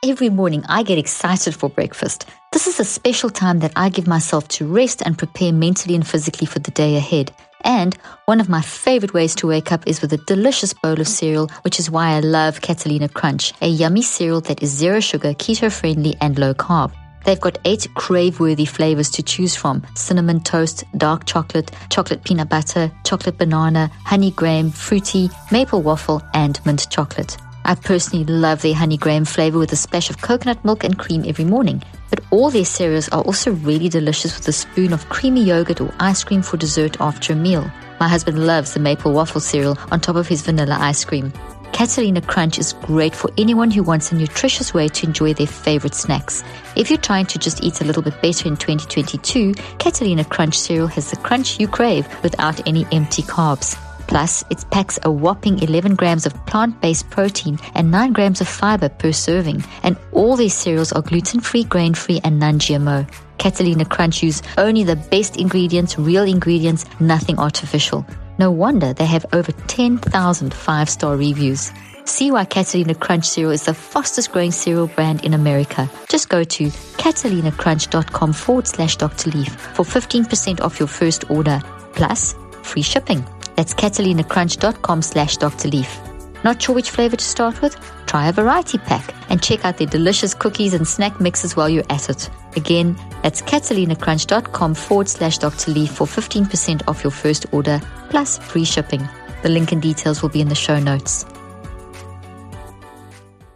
[0.04, 2.28] Every morning I get excited for breakfast.
[2.52, 6.06] This is a special time that I give myself to rest and prepare mentally and
[6.06, 7.32] physically for the day ahead.
[7.62, 7.96] And
[8.26, 11.50] one of my favorite ways to wake up is with a delicious bowl of cereal,
[11.64, 15.72] which is why I love Catalina Crunch, a yummy cereal that is zero sugar, keto
[15.72, 16.92] friendly, and low carb.
[17.26, 22.48] They've got eight crave worthy flavors to choose from cinnamon toast, dark chocolate, chocolate peanut
[22.48, 27.38] butter, chocolate banana, honey graham, fruity, maple waffle, and mint chocolate.
[27.68, 31.26] I personally love their honey graham flavor with a splash of coconut milk and cream
[31.28, 31.84] every morning.
[32.10, 35.94] But all their cereals are also really delicious with a spoon of creamy yogurt or
[36.00, 37.70] ice cream for dessert after a meal.
[38.00, 41.34] My husband loves the maple waffle cereal on top of his vanilla ice cream.
[41.74, 45.94] Catalina Crunch is great for anyone who wants a nutritious way to enjoy their favorite
[45.94, 46.46] snacks.
[46.78, 50.88] If you're trying to just eat a little bit better in 2022, Catalina Crunch cereal
[50.88, 53.78] has the crunch you crave without any empty carbs.
[54.08, 58.48] Plus, it packs a whopping 11 grams of plant based protein and 9 grams of
[58.48, 59.64] fiber per serving.
[59.84, 63.08] And all these cereals are gluten free, grain free, and non GMO.
[63.38, 68.06] Catalina Crunch use only the best ingredients, real ingredients, nothing artificial.
[68.40, 71.72] No wonder they have over 10,000 five star reviews.
[72.06, 75.90] See why Catalina Crunch cereal is the fastest growing cereal brand in America.
[76.08, 79.32] Just go to catalinacrunch.com forward slash Dr.
[79.32, 81.60] Leaf for 15% off your first order,
[81.94, 82.34] plus
[82.64, 83.26] free shipping.
[83.58, 85.70] That's catalinacrunch.com slash Dr.
[85.70, 86.00] Leaf.
[86.44, 87.76] Not sure which flavor to start with?
[88.06, 91.84] Try a variety pack and check out their delicious cookies and snack mixes while you're
[91.90, 92.30] at it.
[92.56, 95.72] Again, that's catalinacrunch.com forward slash Dr.
[95.72, 97.82] Leaf for 15% off your first order
[98.12, 99.06] plus free shipping.
[99.42, 101.26] The link and details will be in the show notes.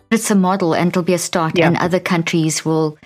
[0.09, 1.67] It's a model and it'll be a start, yeah.
[1.67, 2.97] and other countries will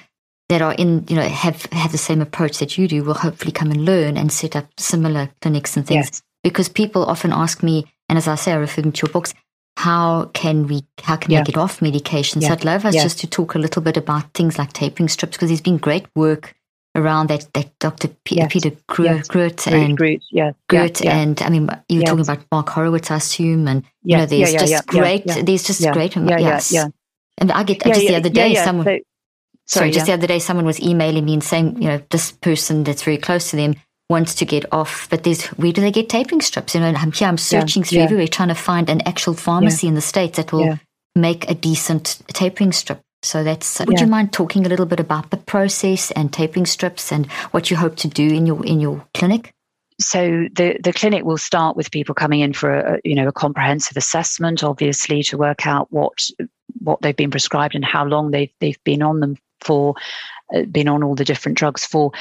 [0.48, 3.52] that are in you know have have the same approach that you do will hopefully
[3.52, 6.06] come and learn and set up similar clinics and things.
[6.08, 9.12] Yes because people often ask me, and as I say, I refer them to your
[9.12, 9.34] books,
[9.78, 11.40] how can we how can yeah.
[11.40, 12.40] we get off medication?
[12.40, 12.50] Yeah.
[12.50, 13.02] So I'd love us yeah.
[13.02, 16.06] just to talk a little bit about things like tapering strips because there's been great
[16.16, 16.54] work
[16.94, 18.10] around that that Dr.
[18.24, 18.54] P- yes.
[18.54, 19.68] Peter Groot, yes.
[19.68, 20.52] and Groot, yeah.
[20.70, 22.10] Groot and I mean you were yes.
[22.10, 26.16] talking about Mark Horowitz, I assume, and you know there's just great there's just great
[26.16, 26.72] yeah, yes.
[26.72, 26.90] yeah,
[27.40, 30.68] And I get just the other day someone so, sorry, just the other day someone
[30.68, 33.74] was emailing me and saying, you know, this person that's very close to them
[34.10, 36.76] wants to get off, but there's where do they get tapering strips?
[36.76, 38.04] You know, I'm here, I'm searching yeah, through yeah.
[38.04, 39.90] everywhere trying to find an actual pharmacy yeah.
[39.90, 40.80] in the States that will
[41.16, 43.02] make a decent tapering strip.
[43.24, 47.12] So that's would you mind talking a little bit about the process and tapering strips
[47.12, 49.52] and what you hope to do in your in your clinic?
[49.98, 53.32] so the, the clinic will start with people coming in for a, you know a
[53.32, 56.30] comprehensive assessment obviously to work out what
[56.80, 59.96] what they've been prescribed and how long they've they've been on them for,
[60.56, 62.12] uh, been on all the different drugs for.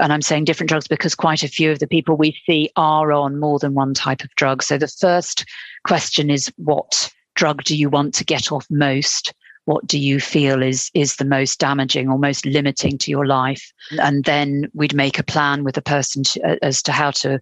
[0.00, 3.12] And I'm saying different drugs because quite a few of the people we see are
[3.12, 4.62] on more than one type of drug.
[4.62, 5.44] So the first
[5.84, 9.32] question is what drug do you want to get off most?
[9.64, 13.72] What do you feel is is the most damaging or most limiting to your life?
[14.00, 17.40] And then we'd make a plan with the person to, uh, as to how to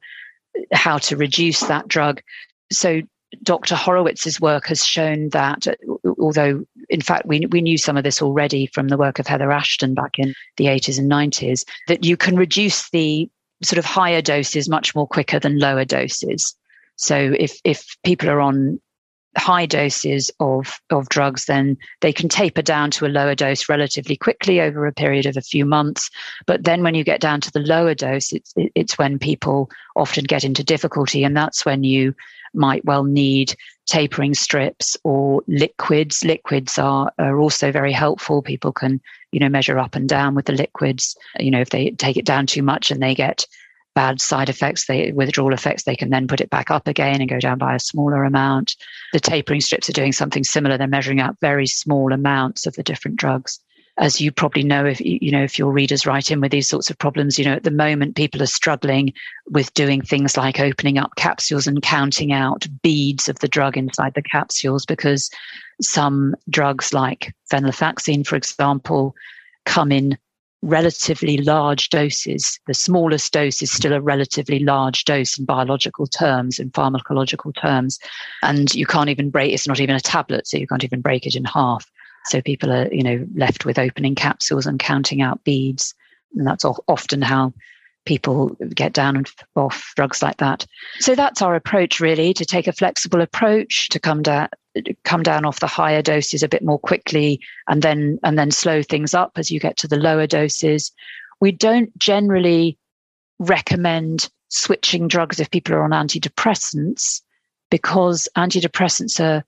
[0.73, 2.21] how to reduce that drug.
[2.71, 3.01] So
[3.43, 3.75] Dr.
[3.75, 5.75] Horowitz's work has shown that, uh,
[6.19, 9.51] although in fact we, we knew some of this already from the work of Heather
[9.51, 13.31] Ashton back in the 80s and 90s, that you can reduce the
[13.63, 16.55] sort of higher doses much more quicker than lower doses.
[16.97, 18.81] So if if people are on
[19.37, 24.17] high doses of of drugs, then they can taper down to a lower dose relatively
[24.17, 26.11] quickly over a period of a few months.
[26.47, 30.25] But then when you get down to the lower dose, it's it's when people often
[30.25, 32.15] get into difficulty, and that's when you
[32.53, 33.55] might well need
[33.87, 36.25] tapering strips or liquids.
[36.25, 38.43] Liquids are, are also very helpful.
[38.43, 39.01] People can,
[39.33, 41.17] you know, measure up and down with the liquids.
[41.39, 43.47] You know, if they take it down too much and they get
[44.01, 47.29] bad side effects, they withdrawal effects, they can then put it back up again and
[47.29, 48.75] go down by a smaller amount.
[49.13, 50.79] The tapering strips are doing something similar.
[50.79, 53.61] They're measuring out very small amounts of the different drugs.
[53.99, 56.89] As you probably know, if you know if your readers write in with these sorts
[56.89, 59.13] of problems, you know at the moment people are struggling
[59.51, 64.15] with doing things like opening up capsules and counting out beads of the drug inside
[64.15, 65.31] the capsules because
[65.83, 69.15] some drugs like venlafaxine, for example,
[69.67, 70.17] come in
[70.63, 72.59] relatively large doses.
[72.67, 77.99] The smallest dose is still a relatively large dose in biological terms, in pharmacological terms.
[78.43, 81.27] And you can't even break, it's not even a tablet, so you can't even break
[81.27, 81.91] it in half.
[82.27, 85.95] So people are, you know, left with opening capsules and counting out beads.
[86.37, 87.55] And that's often how
[88.05, 90.67] people get down and off drugs like that.
[90.99, 94.49] So that's our approach really to take a flexible approach to come down
[95.05, 98.83] come down off the higher doses a bit more quickly and then and then slow
[98.83, 100.93] things up as you get to the lower doses.
[101.41, 102.79] We don't generally
[103.39, 107.23] recommend switching drugs if people are on antidepressants
[107.71, 109.45] because antidepressants are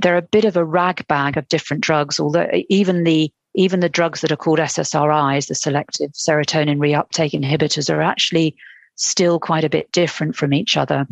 [0.00, 3.88] they're a bit of a rag bag of different drugs although even the even the
[3.88, 8.56] drugs that are called SSRIs, the selective serotonin reuptake inhibitors, are actually
[8.96, 11.06] still quite a bit different from each other.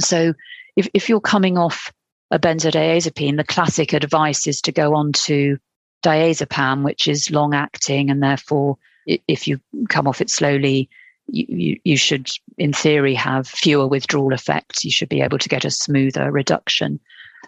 [0.00, 0.34] So
[0.76, 1.92] if, if you're coming off
[2.30, 5.58] a benzodiazepine, the classic advice is to go on to
[6.04, 10.88] diazepam, which is long acting, and therefore, if you come off it slowly,
[11.26, 14.84] you, you, you, should, in theory, have fewer withdrawal effects.
[14.84, 17.00] You should be able to get a smoother reduction.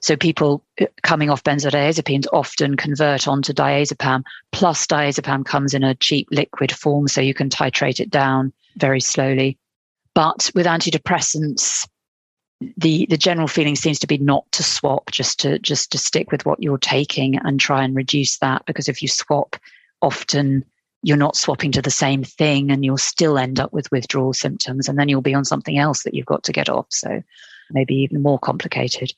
[0.02, 4.24] So people uh, coming off benzodiazepines often convert onto diazepam.
[4.52, 9.00] Plus, diazepam comes in a cheap liquid form, so you can titrate it down very
[9.00, 9.58] slowly.
[10.14, 11.86] But with antidepressants,
[12.76, 16.32] the the general feeling seems to be not to swap, just to just to stick
[16.32, 18.64] with what you're taking and try and reduce that.
[18.66, 19.56] Because if you swap,
[20.02, 20.64] often
[21.02, 24.88] you're not swapping to the same thing, and you'll still end up with withdrawal symptoms,
[24.88, 26.86] and then you'll be on something else that you've got to get off.
[26.90, 27.22] So
[27.70, 29.12] maybe even more complicated.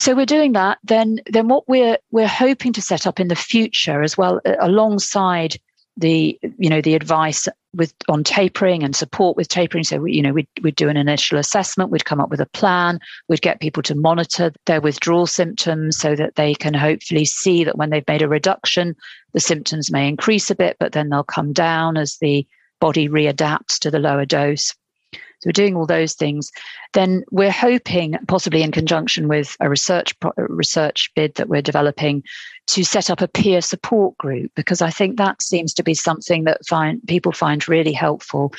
[0.00, 0.78] So we're doing that.
[0.82, 4.56] Then, then what we're we're hoping to set up in the future as well, uh,
[4.58, 5.56] alongside
[5.96, 9.84] the you know the advice with on tapering and support with tapering.
[9.84, 11.90] So we, you know we'd we'd do an initial assessment.
[11.90, 12.98] We'd come up with a plan.
[13.28, 17.78] We'd get people to monitor their withdrawal symptoms so that they can hopefully see that
[17.78, 18.94] when they've made a reduction,
[19.32, 22.46] the symptoms may increase a bit, but then they'll come down as the
[22.80, 24.74] body readapts to the lower dose.
[25.12, 26.52] So we're doing all those things.
[26.92, 32.22] Then we're hoping, possibly in conjunction with a research research bid that we're developing,
[32.68, 36.44] to set up a peer support group because I think that seems to be something
[36.44, 38.52] that find people find really helpful.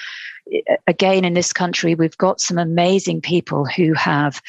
[0.88, 4.42] Again, in this country, we've got some amazing people who have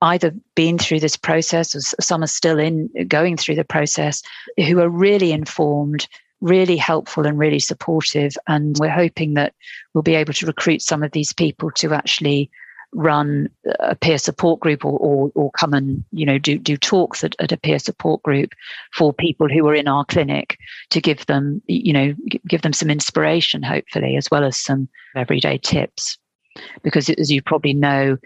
[0.00, 4.22] either been through this process or some are still in going through the process
[4.56, 6.06] who are really informed
[6.40, 8.36] really helpful and really supportive.
[8.46, 9.54] And we're hoping that
[9.92, 12.50] we'll be able to recruit some of these people to actually
[12.94, 13.48] run
[13.80, 17.34] a peer support group or, or, or come and you know do do talks at,
[17.40, 18.50] at, a peer support group
[18.92, 20.56] for people who are in our clinic
[20.90, 22.14] to give them you know
[22.46, 26.16] give them some inspiration hopefully as well as some everyday tips
[26.82, 28.16] because as you probably know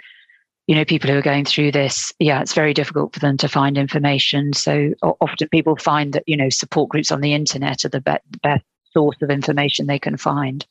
[0.68, 3.48] you know, people who are going through this, yeah, it's very difficult for them to
[3.48, 4.52] find information.
[4.52, 8.38] So often people find that, you know, support groups on the internet are the be-
[8.42, 10.66] best source of information they can find.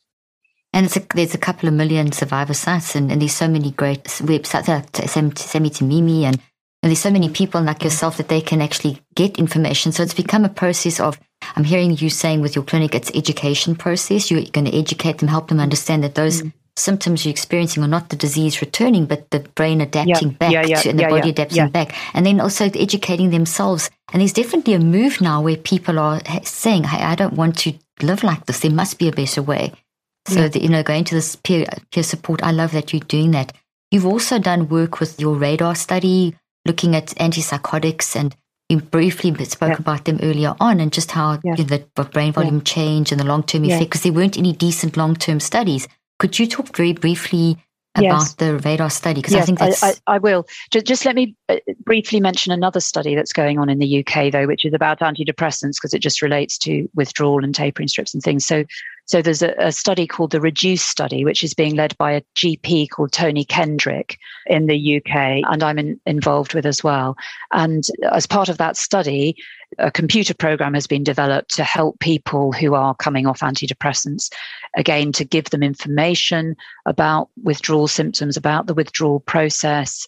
[0.78, 4.04] And a, there's a couple of million survivor sites, and, and there's so many great
[4.04, 6.36] websites like Semi to Mimi, and,
[6.84, 9.92] and there's so many people like yourself that they can actually get information.
[9.92, 11.20] So it's become a process of,
[11.56, 14.30] I'm hearing you saying with your clinic, it's education process.
[14.30, 17.88] You're going to educate them, help them understand that those mm symptoms you're experiencing are
[17.88, 21.08] not the disease returning, but the brain adapting yeah, back yeah, yeah, to, and the
[21.08, 21.96] body adapting back.
[22.14, 23.90] And then also educating themselves.
[24.14, 27.74] And there's definitely a move now where people are saying, hey, I don't want to
[28.04, 28.60] live like this.
[28.60, 29.74] There must be a better way.
[30.34, 33.32] So, that, you know, going to this peer, peer support, I love that you're doing
[33.32, 33.54] that.
[33.92, 38.36] You've also done work with your radar study, looking at antipsychotics and
[38.70, 39.78] you briefly spoke yeah.
[39.78, 41.56] about them earlier on and just how yeah.
[41.58, 42.64] you know, the brain volume yeah.
[42.64, 45.88] change and the long term effect because there weren't any decent long term studies.
[46.20, 47.58] Could you talk very briefly
[47.96, 48.34] about yes.
[48.34, 49.22] the radar study?
[49.22, 49.84] Because yes, I think that's.
[49.84, 50.46] I, I, I will.
[50.72, 54.32] Just, just, let me uh, briefly mention another study that's going on in the UK,
[54.32, 58.22] though, which is about antidepressants because it just relates to withdrawal and tapering strips and
[58.22, 58.46] things.
[58.46, 58.66] So,
[59.08, 62.22] so there's a, a, study called the Reduce study, which is being led by a
[62.36, 67.16] GP called Tony Kendrick in the UK, and I'm in, involved with as well.
[67.53, 69.38] And as part of that study,
[69.78, 74.30] a computer program has been developed to help people who are coming off antidepressants,
[74.76, 80.05] again, to give them information about withdrawal symptoms, about the withdrawal process,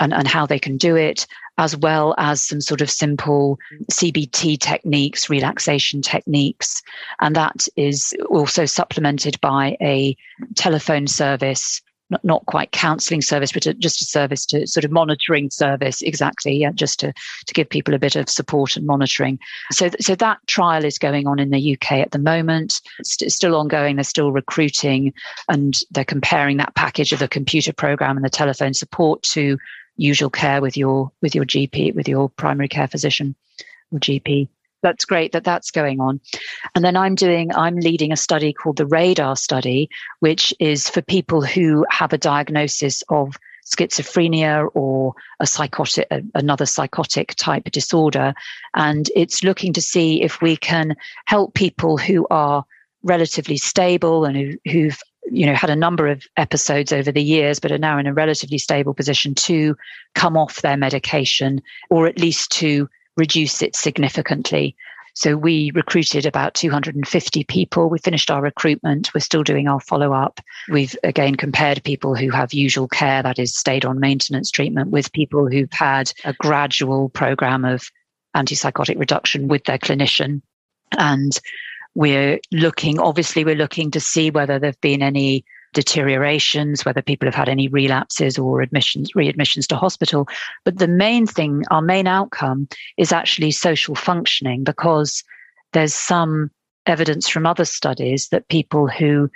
[0.00, 1.26] and, and how they can do it,
[1.58, 3.58] as well as some sort of simple
[3.90, 6.82] CBT techniques, relaxation techniques.
[7.20, 10.16] And that is also supplemented by a
[10.56, 11.80] telephone service
[12.22, 16.02] not, quite counseling service, but just a service to sort of monitoring service.
[16.02, 16.56] Exactly.
[16.56, 16.72] Yeah.
[16.72, 17.12] Just to,
[17.46, 19.38] to give people a bit of support and monitoring.
[19.70, 22.80] So, so that trial is going on in the UK at the moment.
[22.98, 23.96] It's still ongoing.
[23.96, 25.12] They're still recruiting
[25.48, 29.58] and they're comparing that package of the computer program and the telephone support to
[30.02, 33.34] usual care with your with your GP, with your primary care physician
[33.90, 34.48] or GP.
[34.82, 36.20] That's great that that's going on.
[36.74, 39.88] And then I'm doing, I'm leading a study called the RADAR study,
[40.18, 47.32] which is for people who have a diagnosis of schizophrenia or a psychotic another psychotic
[47.36, 48.34] type disorder
[48.74, 50.96] and it's looking to see if we can
[51.26, 52.64] help people who are
[53.04, 55.00] relatively stable and who, who've
[55.30, 58.14] you know had a number of episodes over the years but are now in a
[58.14, 59.76] relatively stable position to
[60.14, 64.74] come off their medication or at least to reduce it significantly.
[65.14, 67.90] So we recruited about 250 people.
[67.90, 69.12] We finished our recruitment.
[69.14, 73.38] We're still doing our follow up we've again compared people who have usual care that
[73.38, 77.90] is stayed on maintenance treatment with people who've had a gradual program of
[78.36, 80.40] antipsychotic reduction with their clinician.
[80.98, 81.38] And
[81.94, 87.26] we're looking, obviously, we're looking to see whether there have been any deteriorations, whether people
[87.26, 90.28] have had any relapses or admissions, readmissions to hospital.
[90.64, 95.24] But the main thing, our main outcome is actually social functioning because
[95.72, 96.50] there's some
[96.86, 99.30] evidence from other studies that people who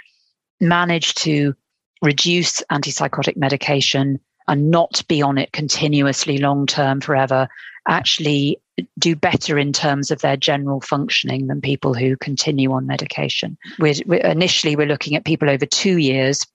[0.60, 1.54] manage to
[2.02, 7.48] reduce antipsychotic medication and not be on it continuously long term forever
[7.88, 8.60] actually
[8.98, 13.56] do better in terms of their general functioning than people who continue on medication.
[13.78, 16.46] We're, we're, initially, we're looking at people over two years.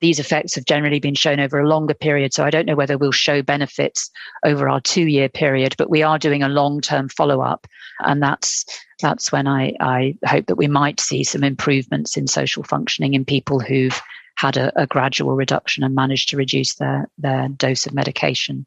[0.00, 2.96] These effects have generally been shown over a longer period, so I don't know whether
[2.96, 4.10] we'll show benefits
[4.44, 7.66] over our two-year period, but we are doing a long-term follow-up,
[8.00, 8.64] and that's
[9.00, 13.24] that's when I, I hope that we might see some improvements in social functioning in
[13.24, 14.00] people who've
[14.36, 18.66] had a, a gradual reduction and managed to reduce their their dose of medication.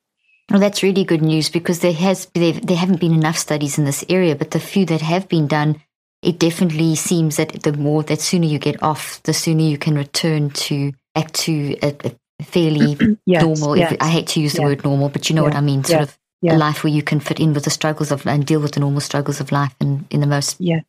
[0.51, 4.03] Well, that's really good news because there has there haven't been enough studies in this
[4.09, 5.81] area, but the few that have been done,
[6.21, 9.95] it definitely seems that the more that sooner you get off, the sooner you can
[9.95, 13.77] return to back to a, a fairly yes, normal.
[13.77, 13.95] Yes.
[14.01, 15.83] I hate to use the word normal, but you know what I mean.
[15.83, 18.59] Sort of a life where you can fit in with the struggles of and deal
[18.59, 20.79] with the normal struggles of life and in the most yeah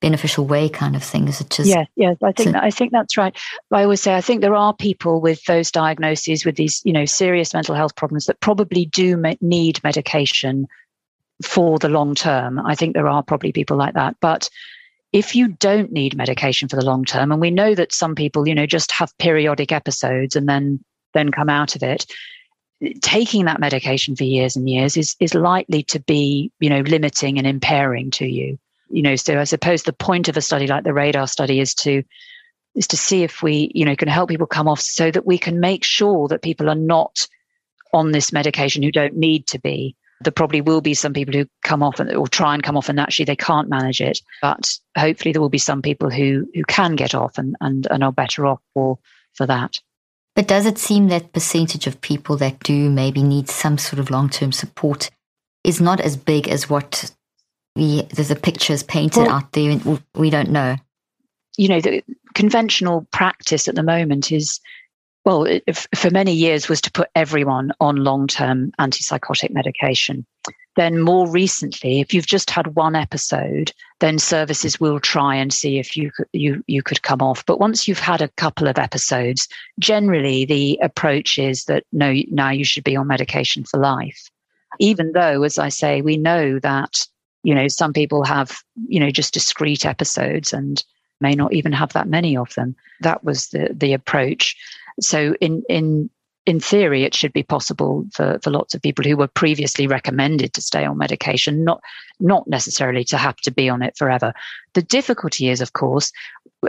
[0.00, 2.92] beneficial way kind of thing is it just yes yes i think that, i think
[2.92, 3.34] that's right.
[3.72, 7.06] I always say i think there are people with those diagnoses with these you know
[7.06, 10.68] serious mental health problems that probably do me- need medication
[11.42, 12.58] for the long term.
[12.58, 14.16] I think there are probably people like that.
[14.20, 14.48] But
[15.12, 18.46] if you don't need medication for the long term and we know that some people
[18.46, 20.84] you know just have periodic episodes and then
[21.14, 22.06] then come out of it
[23.00, 27.38] taking that medication for years and years is is likely to be you know limiting
[27.38, 28.58] and impairing to you
[28.88, 31.74] you know so i suppose the point of a study like the radar study is
[31.74, 32.02] to
[32.74, 35.38] is to see if we you know can help people come off so that we
[35.38, 37.26] can make sure that people are not
[37.92, 39.96] on this medication who don't need to be.
[40.22, 42.88] There probably will be some people who come off and, or try and come off
[42.88, 44.20] and actually they can't manage it.
[44.40, 48.02] But hopefully there will be some people who who can get off and and, and
[48.04, 48.98] are better off for
[49.34, 49.80] for that.
[50.34, 54.10] But does it seem that percentage of people that do maybe need some sort of
[54.10, 55.10] long-term support
[55.64, 57.10] is not as big as what
[57.76, 60.76] we, there's a pictures painted well, out there and we don't know.
[61.56, 62.02] You know, the
[62.34, 64.60] conventional practice at the moment is,
[65.24, 70.26] well, if, for many years was to put everyone on long term antipsychotic medication.
[70.76, 75.78] then more recently, if you've just had one episode, then services will try and see
[75.78, 77.44] if you could, you you could come off.
[77.46, 79.48] But once you've had a couple of episodes,
[79.78, 84.30] generally the approach is that no, now you should be on medication for life.
[84.78, 87.06] Even though, as I say, we know that
[87.46, 90.82] you know some people have you know just discrete episodes and
[91.20, 92.74] may not even have that many of them.
[93.00, 94.56] That was the the approach.
[95.00, 96.10] So in in
[96.46, 100.52] in theory, it should be possible for, for lots of people who were previously recommended
[100.52, 101.82] to stay on medication, not,
[102.20, 104.32] not necessarily to have to be on it forever.
[104.74, 106.12] The difficulty is, of course,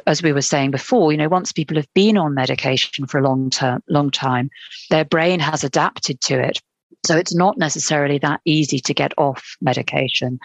[0.07, 3.23] as we were saying before, you know, once people have been on medication for a
[3.23, 4.49] long term, long time,
[4.89, 6.59] their brain has adapted to it.
[7.05, 10.39] So it's not necessarily that easy to get off medication,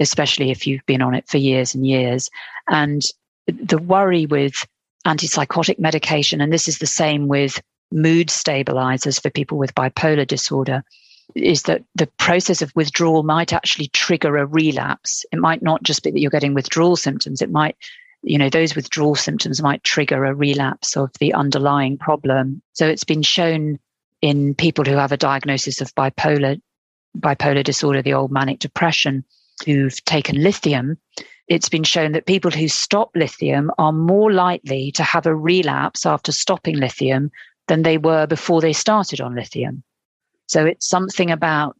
[0.00, 2.30] especially if you've been on it for years and years.
[2.68, 3.02] And
[3.46, 4.66] the worry with
[5.06, 7.60] antipsychotic medication, and this is the same with
[7.92, 10.82] mood stabilizers for people with bipolar disorder
[11.34, 15.24] is that the process of withdrawal might actually trigger a relapse.
[15.32, 17.40] It might not just be that you're getting withdrawal symptoms.
[17.40, 17.76] It might,
[18.22, 22.62] you know, those withdrawal symptoms might trigger a relapse of the underlying problem.
[22.72, 23.78] So it's been shown
[24.24, 26.58] in people who have a diagnosis of bipolar,
[27.18, 29.22] bipolar disorder, the old manic depression,
[29.66, 30.96] who've taken lithium.
[31.46, 36.06] It's been shown that people who stop lithium are more likely to have a relapse
[36.06, 37.32] after stopping lithium
[37.68, 39.82] than they were before they started on lithium.
[40.46, 41.76] So it's something about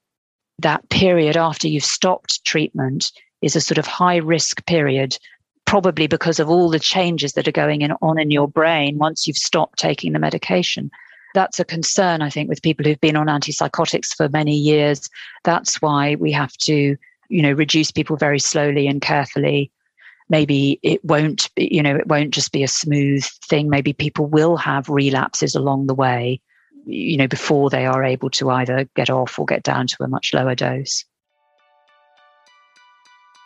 [0.59, 5.17] that period after you've stopped treatment is a sort of high risk period,
[5.65, 9.27] probably because of all the changes that are going in, on in your brain once
[9.27, 10.91] you've stopped taking the medication.
[11.35, 15.11] That's a concern, I think, with people who've been on antipsychotics for many years.
[15.43, 16.97] That's why we have to,
[17.29, 19.71] you know, reduce people very slowly and carefully.
[20.31, 23.69] Maybe it won't you know it won't just be a smooth thing.
[23.69, 26.41] Maybe people will have relapses along the way
[26.87, 30.09] you know before they are able to either get off or get down to a
[30.09, 31.05] much lower dose.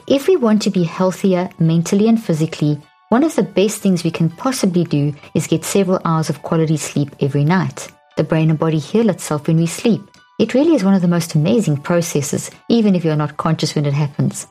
[0.07, 4.11] If we want to be healthier mentally and physically one of the best things we
[4.11, 8.59] can possibly do is get several hours of quality sleep every night the brain and
[8.59, 10.03] body heal itself when we sleep
[10.39, 13.87] it really is one of the most amazing processes even if you're not conscious when
[13.87, 14.47] it happens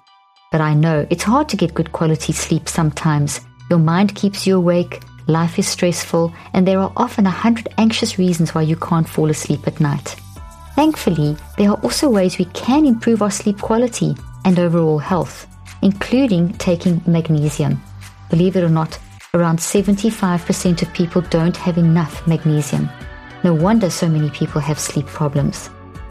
[0.51, 3.41] but I know it's hard to get good quality sleep sometimes.
[3.69, 8.17] Your mind keeps you awake, life is stressful, and there are often a hundred anxious
[8.17, 10.15] reasons why you can't fall asleep at night.
[10.75, 15.47] Thankfully, there are also ways we can improve our sleep quality and overall health,
[15.81, 17.81] including taking magnesium.
[18.29, 18.99] Believe it or not,
[19.33, 22.89] around 75% of people don't have enough magnesium.
[23.43, 25.69] No wonder so many people have sleep problems.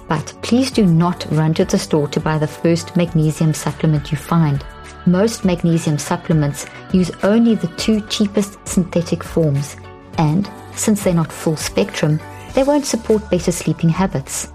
[0.08, 4.16] But please do not run to the store to buy the first magnesium supplement you
[4.16, 4.64] find.
[5.04, 9.76] Most magnesium supplements use only the two cheapest synthetic forms,
[10.18, 12.20] and since they're not full spectrum,
[12.54, 14.52] they won't support better sleeping habits.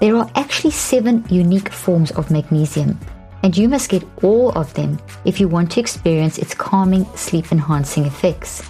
[0.00, 2.98] There are actually seven unique forms of magnesium,
[3.42, 7.52] and you must get all of them if you want to experience its calming, sleep
[7.52, 8.62] enhancing effects.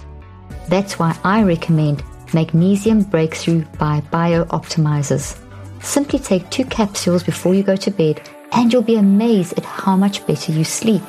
[0.69, 2.03] That's why I recommend
[2.33, 5.37] Magnesium Breakthrough by Bio Optimizers.
[5.81, 8.21] Simply take two capsules before you go to bed,
[8.53, 11.01] and you'll be amazed at how much better you sleep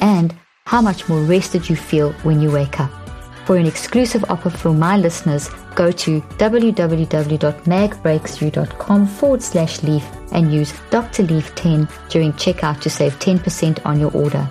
[0.00, 0.34] and
[0.66, 3.05] how much more rested you feel when you wake up.
[3.46, 10.74] For an exclusive offer for my listeners, go to www.magbreakthrough.com forward slash leaf and use
[10.90, 11.22] Dr.
[11.22, 14.48] Leaf 10 during checkout to save 10% on your order.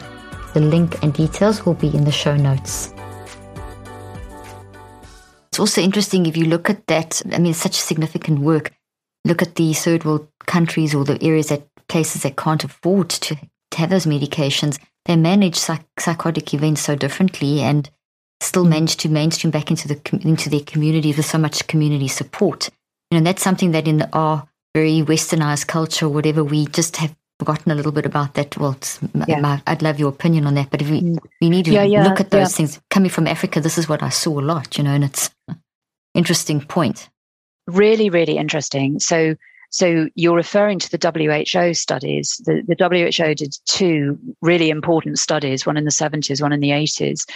[0.54, 2.94] The link and details will be in the show notes.
[5.50, 8.72] It's also interesting if you look at that, I mean, such significant work
[9.26, 13.36] look at the third world countries or the areas that places that can't afford to,
[13.72, 17.90] to have those medications, they manage psych- psychotic events so differently and
[18.42, 22.70] still manage to mainstream back into the into their community with so much community support.
[23.12, 27.72] You know, that's something that in our very westernized culture, whatever, we just have forgotten
[27.72, 28.58] a little bit about that.
[28.58, 28.78] Well,
[29.28, 29.40] yeah.
[29.40, 31.18] my, I'd love your opinion on that, but if we, mm.
[31.40, 32.80] we need to yeah, yeah, look at those things.
[32.90, 35.30] Coming from Africa, this is what I saw a lot, you know, and it's
[36.14, 37.10] interesting point
[37.68, 39.00] really, really interesting.
[39.00, 39.36] So,
[39.70, 42.42] so you're referring to the WHO studies.
[42.46, 46.70] The, the WHO did two really important studies, one in the 70s, one in the
[46.70, 47.28] 80s,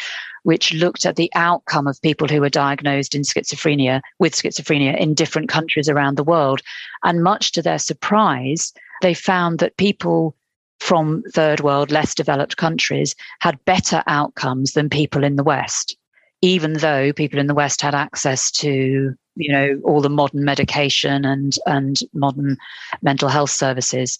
[0.43, 5.13] which looked at the outcome of people who were diagnosed in schizophrenia with schizophrenia in
[5.13, 6.61] different countries around the world.
[7.03, 10.35] And much to their surprise, they found that people
[10.79, 15.97] from third world, less developed countries had better outcomes than people in the West,
[16.41, 21.25] even though people in the West had access to you know all the modern medication
[21.25, 22.57] and and modern
[23.01, 24.19] mental health services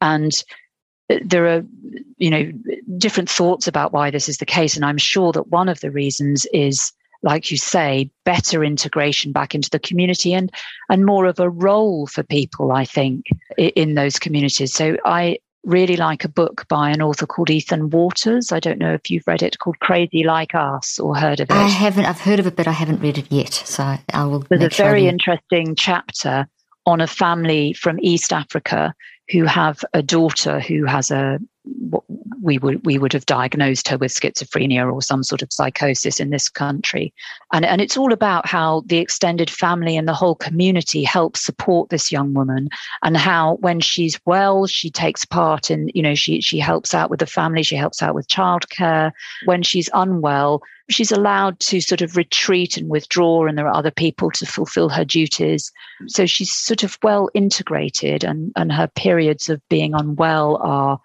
[0.00, 0.44] and
[1.24, 1.64] there are
[2.16, 2.52] you know
[2.98, 5.90] different thoughts about why this is the case and i'm sure that one of the
[5.90, 6.92] reasons is
[7.22, 10.52] like you say, better integration back into the community and
[10.88, 14.72] and more of a role for people, I think, in those communities.
[14.72, 18.52] So I really like a book by an author called Ethan Watters.
[18.52, 21.54] I don't know if you've read it, called Crazy Like Us or heard of it.
[21.54, 22.06] I haven't.
[22.06, 23.52] I've heard of it, but I haven't read it yet.
[23.52, 24.40] So I will.
[24.48, 26.46] There's a very interesting chapter
[26.86, 28.94] on a family from East Africa
[29.30, 31.40] who have a daughter who has a
[32.42, 36.30] we would we would have diagnosed her with schizophrenia or some sort of psychosis in
[36.30, 37.12] this country.
[37.52, 41.90] And and it's all about how the extended family and the whole community help support
[41.90, 42.68] this young woman
[43.02, 47.10] and how when she's well she takes part in you know she she helps out
[47.10, 49.12] with the family she helps out with childcare.
[49.44, 53.90] When she's unwell she's allowed to sort of retreat and withdraw and there are other
[53.90, 55.72] people to fulfill her duties.
[56.06, 61.00] So she's sort of well integrated and and her periods of being unwell are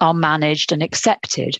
[0.00, 1.58] are managed and accepted.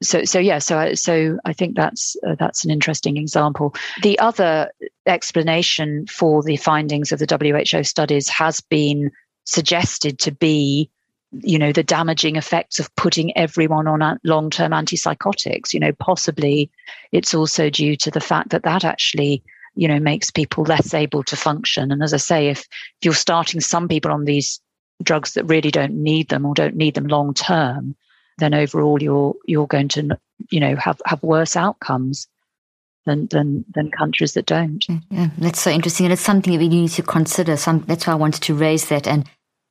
[0.00, 3.74] So so yeah so so i think that's uh, that's an interesting example.
[4.02, 4.70] The other
[5.06, 7.26] explanation for the findings of the
[7.72, 9.10] who studies has been
[9.44, 10.88] suggested to be
[11.32, 15.74] you know the damaging effects of putting everyone on long-term antipsychotics.
[15.74, 16.70] You know possibly
[17.10, 19.42] it's also due to the fact that that actually
[19.74, 21.90] you know makes people less able to function.
[21.90, 22.66] And as i say if, if
[23.02, 24.60] you're starting some people on these
[25.02, 27.96] drugs that really don't need them or don't need them long term,
[28.38, 30.18] then overall you're you're going to
[30.50, 32.28] you know have have worse outcomes
[33.08, 34.86] than than than countries that don't.
[34.86, 37.56] Mm, yeah, that's so interesting, and it's something that we need to consider.
[37.56, 39.08] So that's why I wanted to raise that.
[39.08, 39.28] And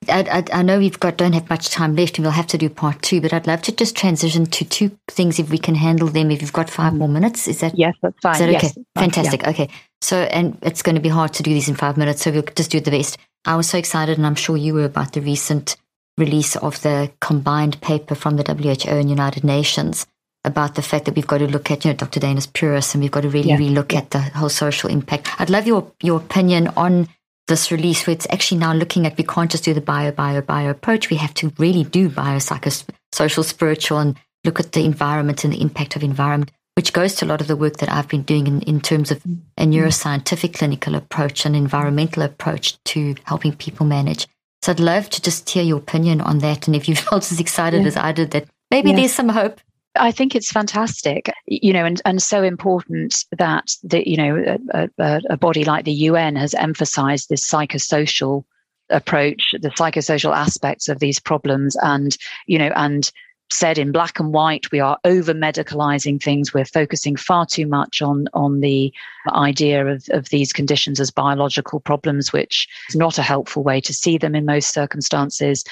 [0.10, 2.58] I, I, I, know we've got don't have much time left, and we'll have to
[2.58, 3.22] do part two.
[3.22, 6.32] But I'd love to just transition to two things if we can handle them.
[6.32, 7.96] If you've got five more minutes, is that yes?
[8.02, 8.34] That's fine.
[8.34, 8.68] Is that okay?
[8.68, 9.42] Yes, Fantastic.
[9.44, 9.50] Yeah.
[9.50, 9.70] Okay.
[10.02, 12.44] So, and it's going to be hard to do these in five minutes, so we'll
[12.56, 13.18] just do the best.
[13.46, 15.78] I was so excited, and I'm sure you were, about the recent
[16.18, 20.06] release of the combined paper from the WHO and United Nations
[20.44, 22.20] about the fact that we've got to look at, you know, Dr.
[22.20, 23.58] Dainius Pūras, and we've got to really yeah.
[23.58, 25.30] relook at the whole social impact.
[25.40, 27.08] I'd love your your opinion on
[27.48, 30.42] this release, where it's actually now looking at we can't just do the bio, bio,
[30.42, 31.10] bio approach.
[31.10, 35.62] We have to really do bio, social, spiritual, and look at the environment and the
[35.62, 38.46] impact of environment which goes to a lot of the work that I've been doing
[38.46, 39.26] in, in terms of
[39.58, 44.28] a neuroscientific clinical approach and environmental approach to helping people manage.
[44.62, 46.68] So I'd love to just hear your opinion on that.
[46.68, 47.88] And if you felt as excited yeah.
[47.88, 49.60] as I did, that maybe there's some hope.
[49.96, 54.90] I think it's fantastic, you know, and, and so important that the, you know, a,
[55.00, 58.44] a, a body like the UN has emphasized this psychosocial
[58.92, 62.16] approach, the psychosocial aspects of these problems and,
[62.46, 63.12] you know, and
[63.50, 66.54] said in black and white we are over medicalizing things.
[66.54, 68.94] We're focusing far too much on on the
[69.30, 73.94] idea of, of these conditions as biological problems which is not a helpful way to
[73.94, 75.64] see them in most circumstances.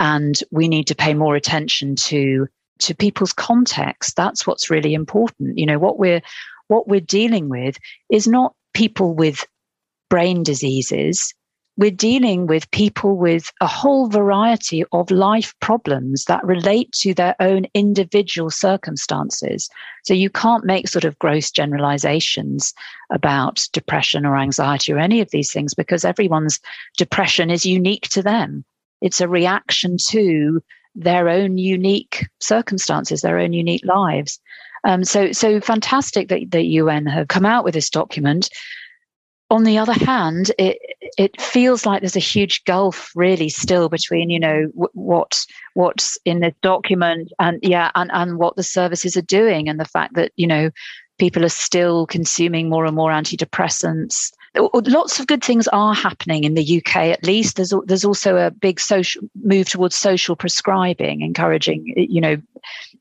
[0.00, 2.48] And we need to pay more attention to
[2.80, 4.16] to people's context.
[4.16, 5.58] That's what's really important.
[5.58, 6.22] You know what we're
[6.68, 7.76] what we're dealing with
[8.10, 9.46] is not people with
[10.08, 11.34] brain diseases
[11.76, 17.34] we're dealing with people with a whole variety of life problems that relate to their
[17.40, 19.70] own individual circumstances.
[20.04, 22.74] So you can't make sort of gross generalizations
[23.10, 26.60] about depression or anxiety or any of these things because everyone's
[26.96, 28.64] depression is unique to them.
[29.00, 30.62] It's a reaction to
[30.94, 34.40] their own unique circumstances, their own unique lives.
[34.84, 38.50] Um, so, so fantastic that the UN have come out with this document
[39.50, 40.78] on the other hand, it
[41.18, 45.44] it feels like there's a huge gulf really still between you know w- what
[45.74, 49.84] what's in this document and yeah and and what the services are doing and the
[49.84, 50.70] fact that you know
[51.18, 56.44] people are still consuming more and more antidepressants Uh, lots of good things are happening
[56.44, 57.56] in the UK at least.
[57.56, 62.36] There's there's also a big social move towards social prescribing encouraging you know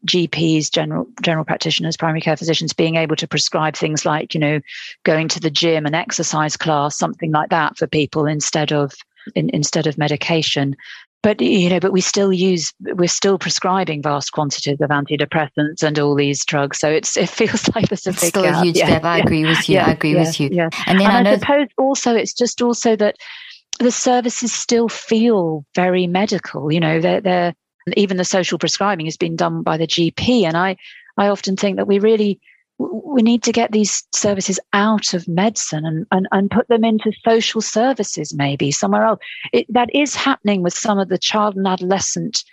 [0.05, 4.59] GPs general general practitioners primary care physicians being able to prescribe things like you know
[5.03, 8.93] going to the gym an exercise class something like that for people instead of
[9.35, 10.75] in, instead of medication
[11.21, 15.99] but you know but we still use we're still prescribing vast quantities of antidepressants and
[15.99, 16.79] all these drugs.
[16.79, 18.61] So it's it feels like there's a it's big still gap.
[18.61, 19.03] a huge yeah, gap.
[19.03, 19.75] I yeah, agree with you.
[19.75, 20.49] Yeah, i agree with you.
[20.51, 20.69] yeah.
[20.85, 23.17] And then and I, I suppose also it's just also that
[23.79, 26.71] the services still feel very medical.
[26.71, 27.53] You know they're they're
[27.95, 30.75] even the social prescribing has been done by the gp and i
[31.17, 32.39] i often think that we really
[32.79, 37.11] we need to get these services out of medicine and, and, and put them into
[37.27, 39.19] social services, maybe somewhere else.
[39.51, 42.43] It, that is happening with some of the child and adolescent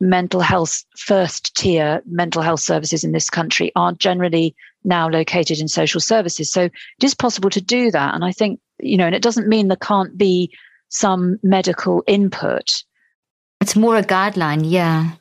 [0.00, 4.54] mental health first tier mental health services in this country are generally
[4.84, 6.50] now located in social services.
[6.50, 8.14] So it is possible to do that.
[8.14, 10.52] And I think, you know, and it doesn't mean there can't be
[10.88, 12.84] some medical input.
[13.60, 15.12] It's more a guideline, yeah.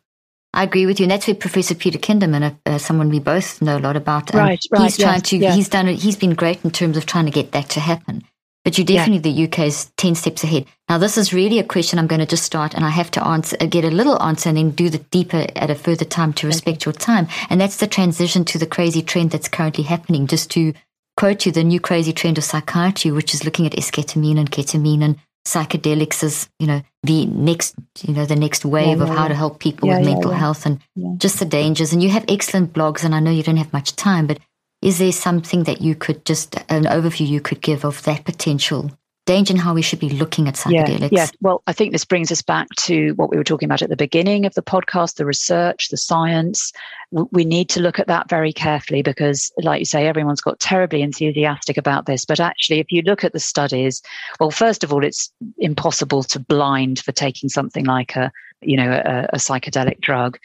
[0.58, 1.03] I agree with you.
[1.03, 4.34] And that's where Professor Peter Kinderman, uh, uh, someone we both know a lot about,
[4.34, 5.55] um, right, right, he's trying yes, to, yes.
[5.55, 8.24] he's done it, he's been great in terms of trying to get that to happen.
[8.66, 9.45] But you definitely, yeah.
[9.45, 10.66] the UK is 10 steps ahead.
[10.89, 13.24] Now, this is really a question I'm going to just start and I have to
[13.24, 16.34] answer, uh, get a little answer and then do the deeper at a further time
[16.34, 16.89] to respect okay.
[16.89, 17.28] your time.
[17.51, 20.26] And that's the transition to the crazy trend that's currently happening.
[20.26, 20.74] Just to
[21.18, 25.03] quote you, the new crazy trend of psychiatry, which is looking at esketamine and ketamine
[25.03, 25.18] and
[25.48, 29.34] psychedelics as, you know, the next, you know, the next wave yeah, of how to
[29.34, 30.80] help people with mental health and
[31.18, 31.93] just the dangers.
[31.93, 34.39] And you have excellent blogs and I know you don't have much time, but
[34.82, 38.91] is there something that you could just, an overview you could give of that potential
[39.28, 41.12] danger and how we should be looking at psychedelics?
[41.12, 41.28] Yeah, yeah.
[41.42, 43.96] Well, I think this brings us back to what we were talking about at the
[43.96, 46.74] beginning of the podcast the research, the science.
[47.12, 51.02] We need to look at that very carefully because, like you say, everyone's got terribly
[51.02, 52.26] enthusiastic about this.
[52.26, 54.02] But actually, if you look at the studies,
[54.40, 58.92] well, first of all, it's impossible to blind for taking something like a you know
[58.92, 60.40] a, a psychedelic drug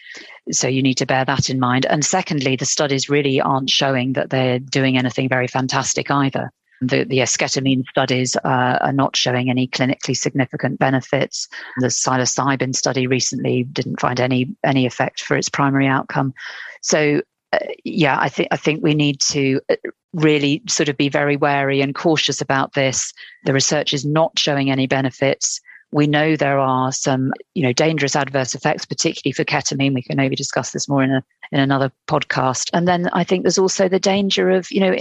[0.51, 4.12] so you need to bear that in mind and secondly the studies really aren't showing
[4.12, 6.53] that they're doing anything very fantastic either
[6.83, 11.49] the, the esketamine studies uh, are not showing any clinically significant benefits.
[11.78, 16.35] The psilocybin study recently didn't find any any effect for its primary outcome.
[16.83, 17.22] So,
[17.53, 19.76] uh, yeah, I think I think we need to uh,
[20.12, 23.14] really sort of be very wary and cautious about this.
[23.45, 25.61] The research is not showing any benefits.
[25.93, 29.95] We know there are some, you know, dangerous adverse effects, particularly for ketamine.
[29.95, 31.22] We can maybe discuss this more in a
[31.53, 32.70] in another podcast.
[32.72, 34.97] And then I think there's also the danger of, you know,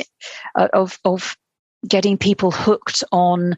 [0.74, 1.38] of of
[1.88, 3.58] getting people hooked on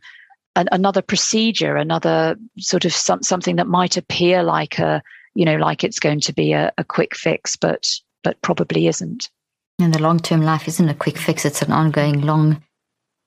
[0.55, 5.01] an, another procedure, another sort of some, something that might appear like a,
[5.35, 7.89] you know, like it's going to be a, a quick fix, but
[8.23, 9.29] but probably isn't.
[9.79, 12.63] And the long term life isn't a quick fix; it's an ongoing long,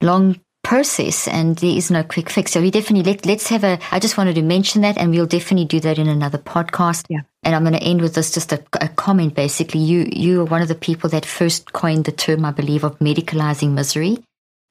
[0.00, 2.52] long process, and there is no quick fix.
[2.52, 3.78] So we definitely let let's have a.
[3.90, 7.06] I just wanted to mention that, and we'll definitely do that in another podcast.
[7.08, 7.22] Yeah.
[7.42, 9.34] And I'm going to end with this just a, a comment.
[9.34, 12.84] Basically, you you are one of the people that first coined the term, I believe,
[12.84, 14.18] of medicalizing misery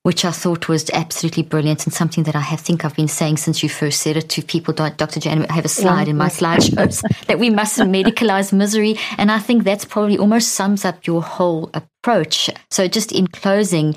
[0.05, 3.37] which I thought was absolutely brilliant and something that I have, think I've been saying
[3.37, 4.71] since you first said it to people.
[4.71, 5.19] Dr.
[5.19, 8.99] Jan, I have a slide in my slideshows that we mustn't medicalize misery.
[9.17, 12.51] And I think that's probably almost sums up your whole approach.
[12.69, 13.95] So just in closing,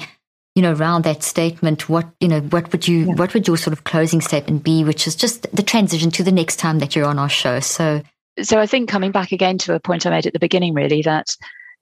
[0.54, 3.14] you know, around that statement, what, you know, what would you, yeah.
[3.16, 6.32] what would your sort of closing statement be, which is just the transition to the
[6.32, 7.60] next time that you're on our show.
[7.60, 8.00] So,
[8.40, 11.02] so I think coming back again to a point I made at the beginning, really,
[11.02, 11.36] that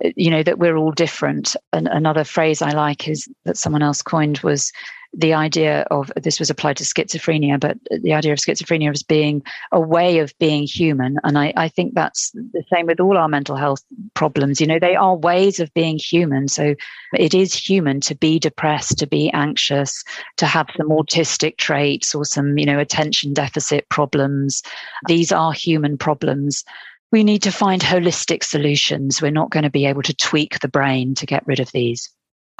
[0.05, 1.57] Uh, you know that we're all different.
[1.73, 4.73] And another phrase i like is that someone else coined was
[5.13, 9.43] the idea of this was applied to schizophrenia but the idea of schizophrenia as being
[9.73, 11.19] a way of being human.
[11.25, 13.83] And I, I think that's the same with all our mental health
[14.15, 14.61] problems.
[14.61, 16.49] You know they are ways of being human.
[16.49, 16.75] So
[17.15, 20.05] it is human to be depressed to be anxious
[20.37, 24.63] to have some autistic traits or some you know attention deficit problems.
[25.09, 26.65] These are human problems
[27.13, 29.23] we need to find holistic solutions.
[29.23, 32.11] We're not going to be able to tweak the brain to get rid of these.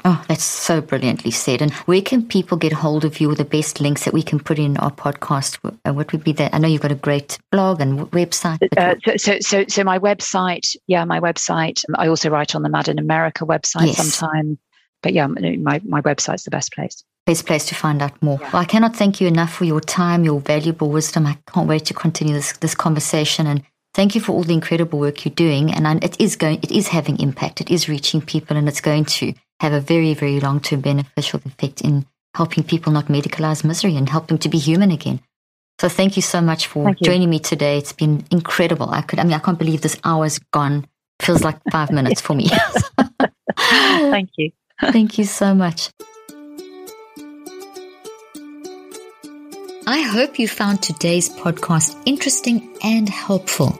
[0.05, 1.61] Oh, that's so brilliantly said.
[1.61, 3.33] And where can people get hold of you?
[3.33, 5.57] The best links that we can put in our podcast.
[5.65, 6.53] Uh, what would be that?
[6.53, 8.59] I know you've got a great blog and website.
[8.77, 10.75] Uh, so, so, so, my website.
[10.85, 11.83] Yeah, my website.
[11.95, 14.13] I also write on the Mad in America website yes.
[14.13, 14.59] sometime.
[15.01, 18.39] But yeah, my my website's the best place best place to find out more.
[18.41, 18.49] Yeah.
[18.53, 21.27] Well, I cannot thank you enough for your time, your valuable wisdom.
[21.27, 23.61] I can't wait to continue this this conversation and
[23.97, 25.73] Thank you for all the incredible work you're doing.
[25.73, 27.61] And it is going, it is having impact.
[27.61, 31.41] It is reaching people and it's going to have a very, very long term beneficial
[31.43, 35.19] effect in helping people not medicalize misery and helping them to be human again.
[35.81, 37.79] So thank you so much for joining me today.
[37.79, 38.87] It's been incredible.
[38.87, 40.85] I could, I mean, I can't believe this hour's gone.
[41.19, 42.51] Feels like five minutes for me.
[43.57, 44.51] thank you.
[44.79, 45.89] Thank you so much.
[49.87, 53.79] I hope you found today's podcast interesting and helpful.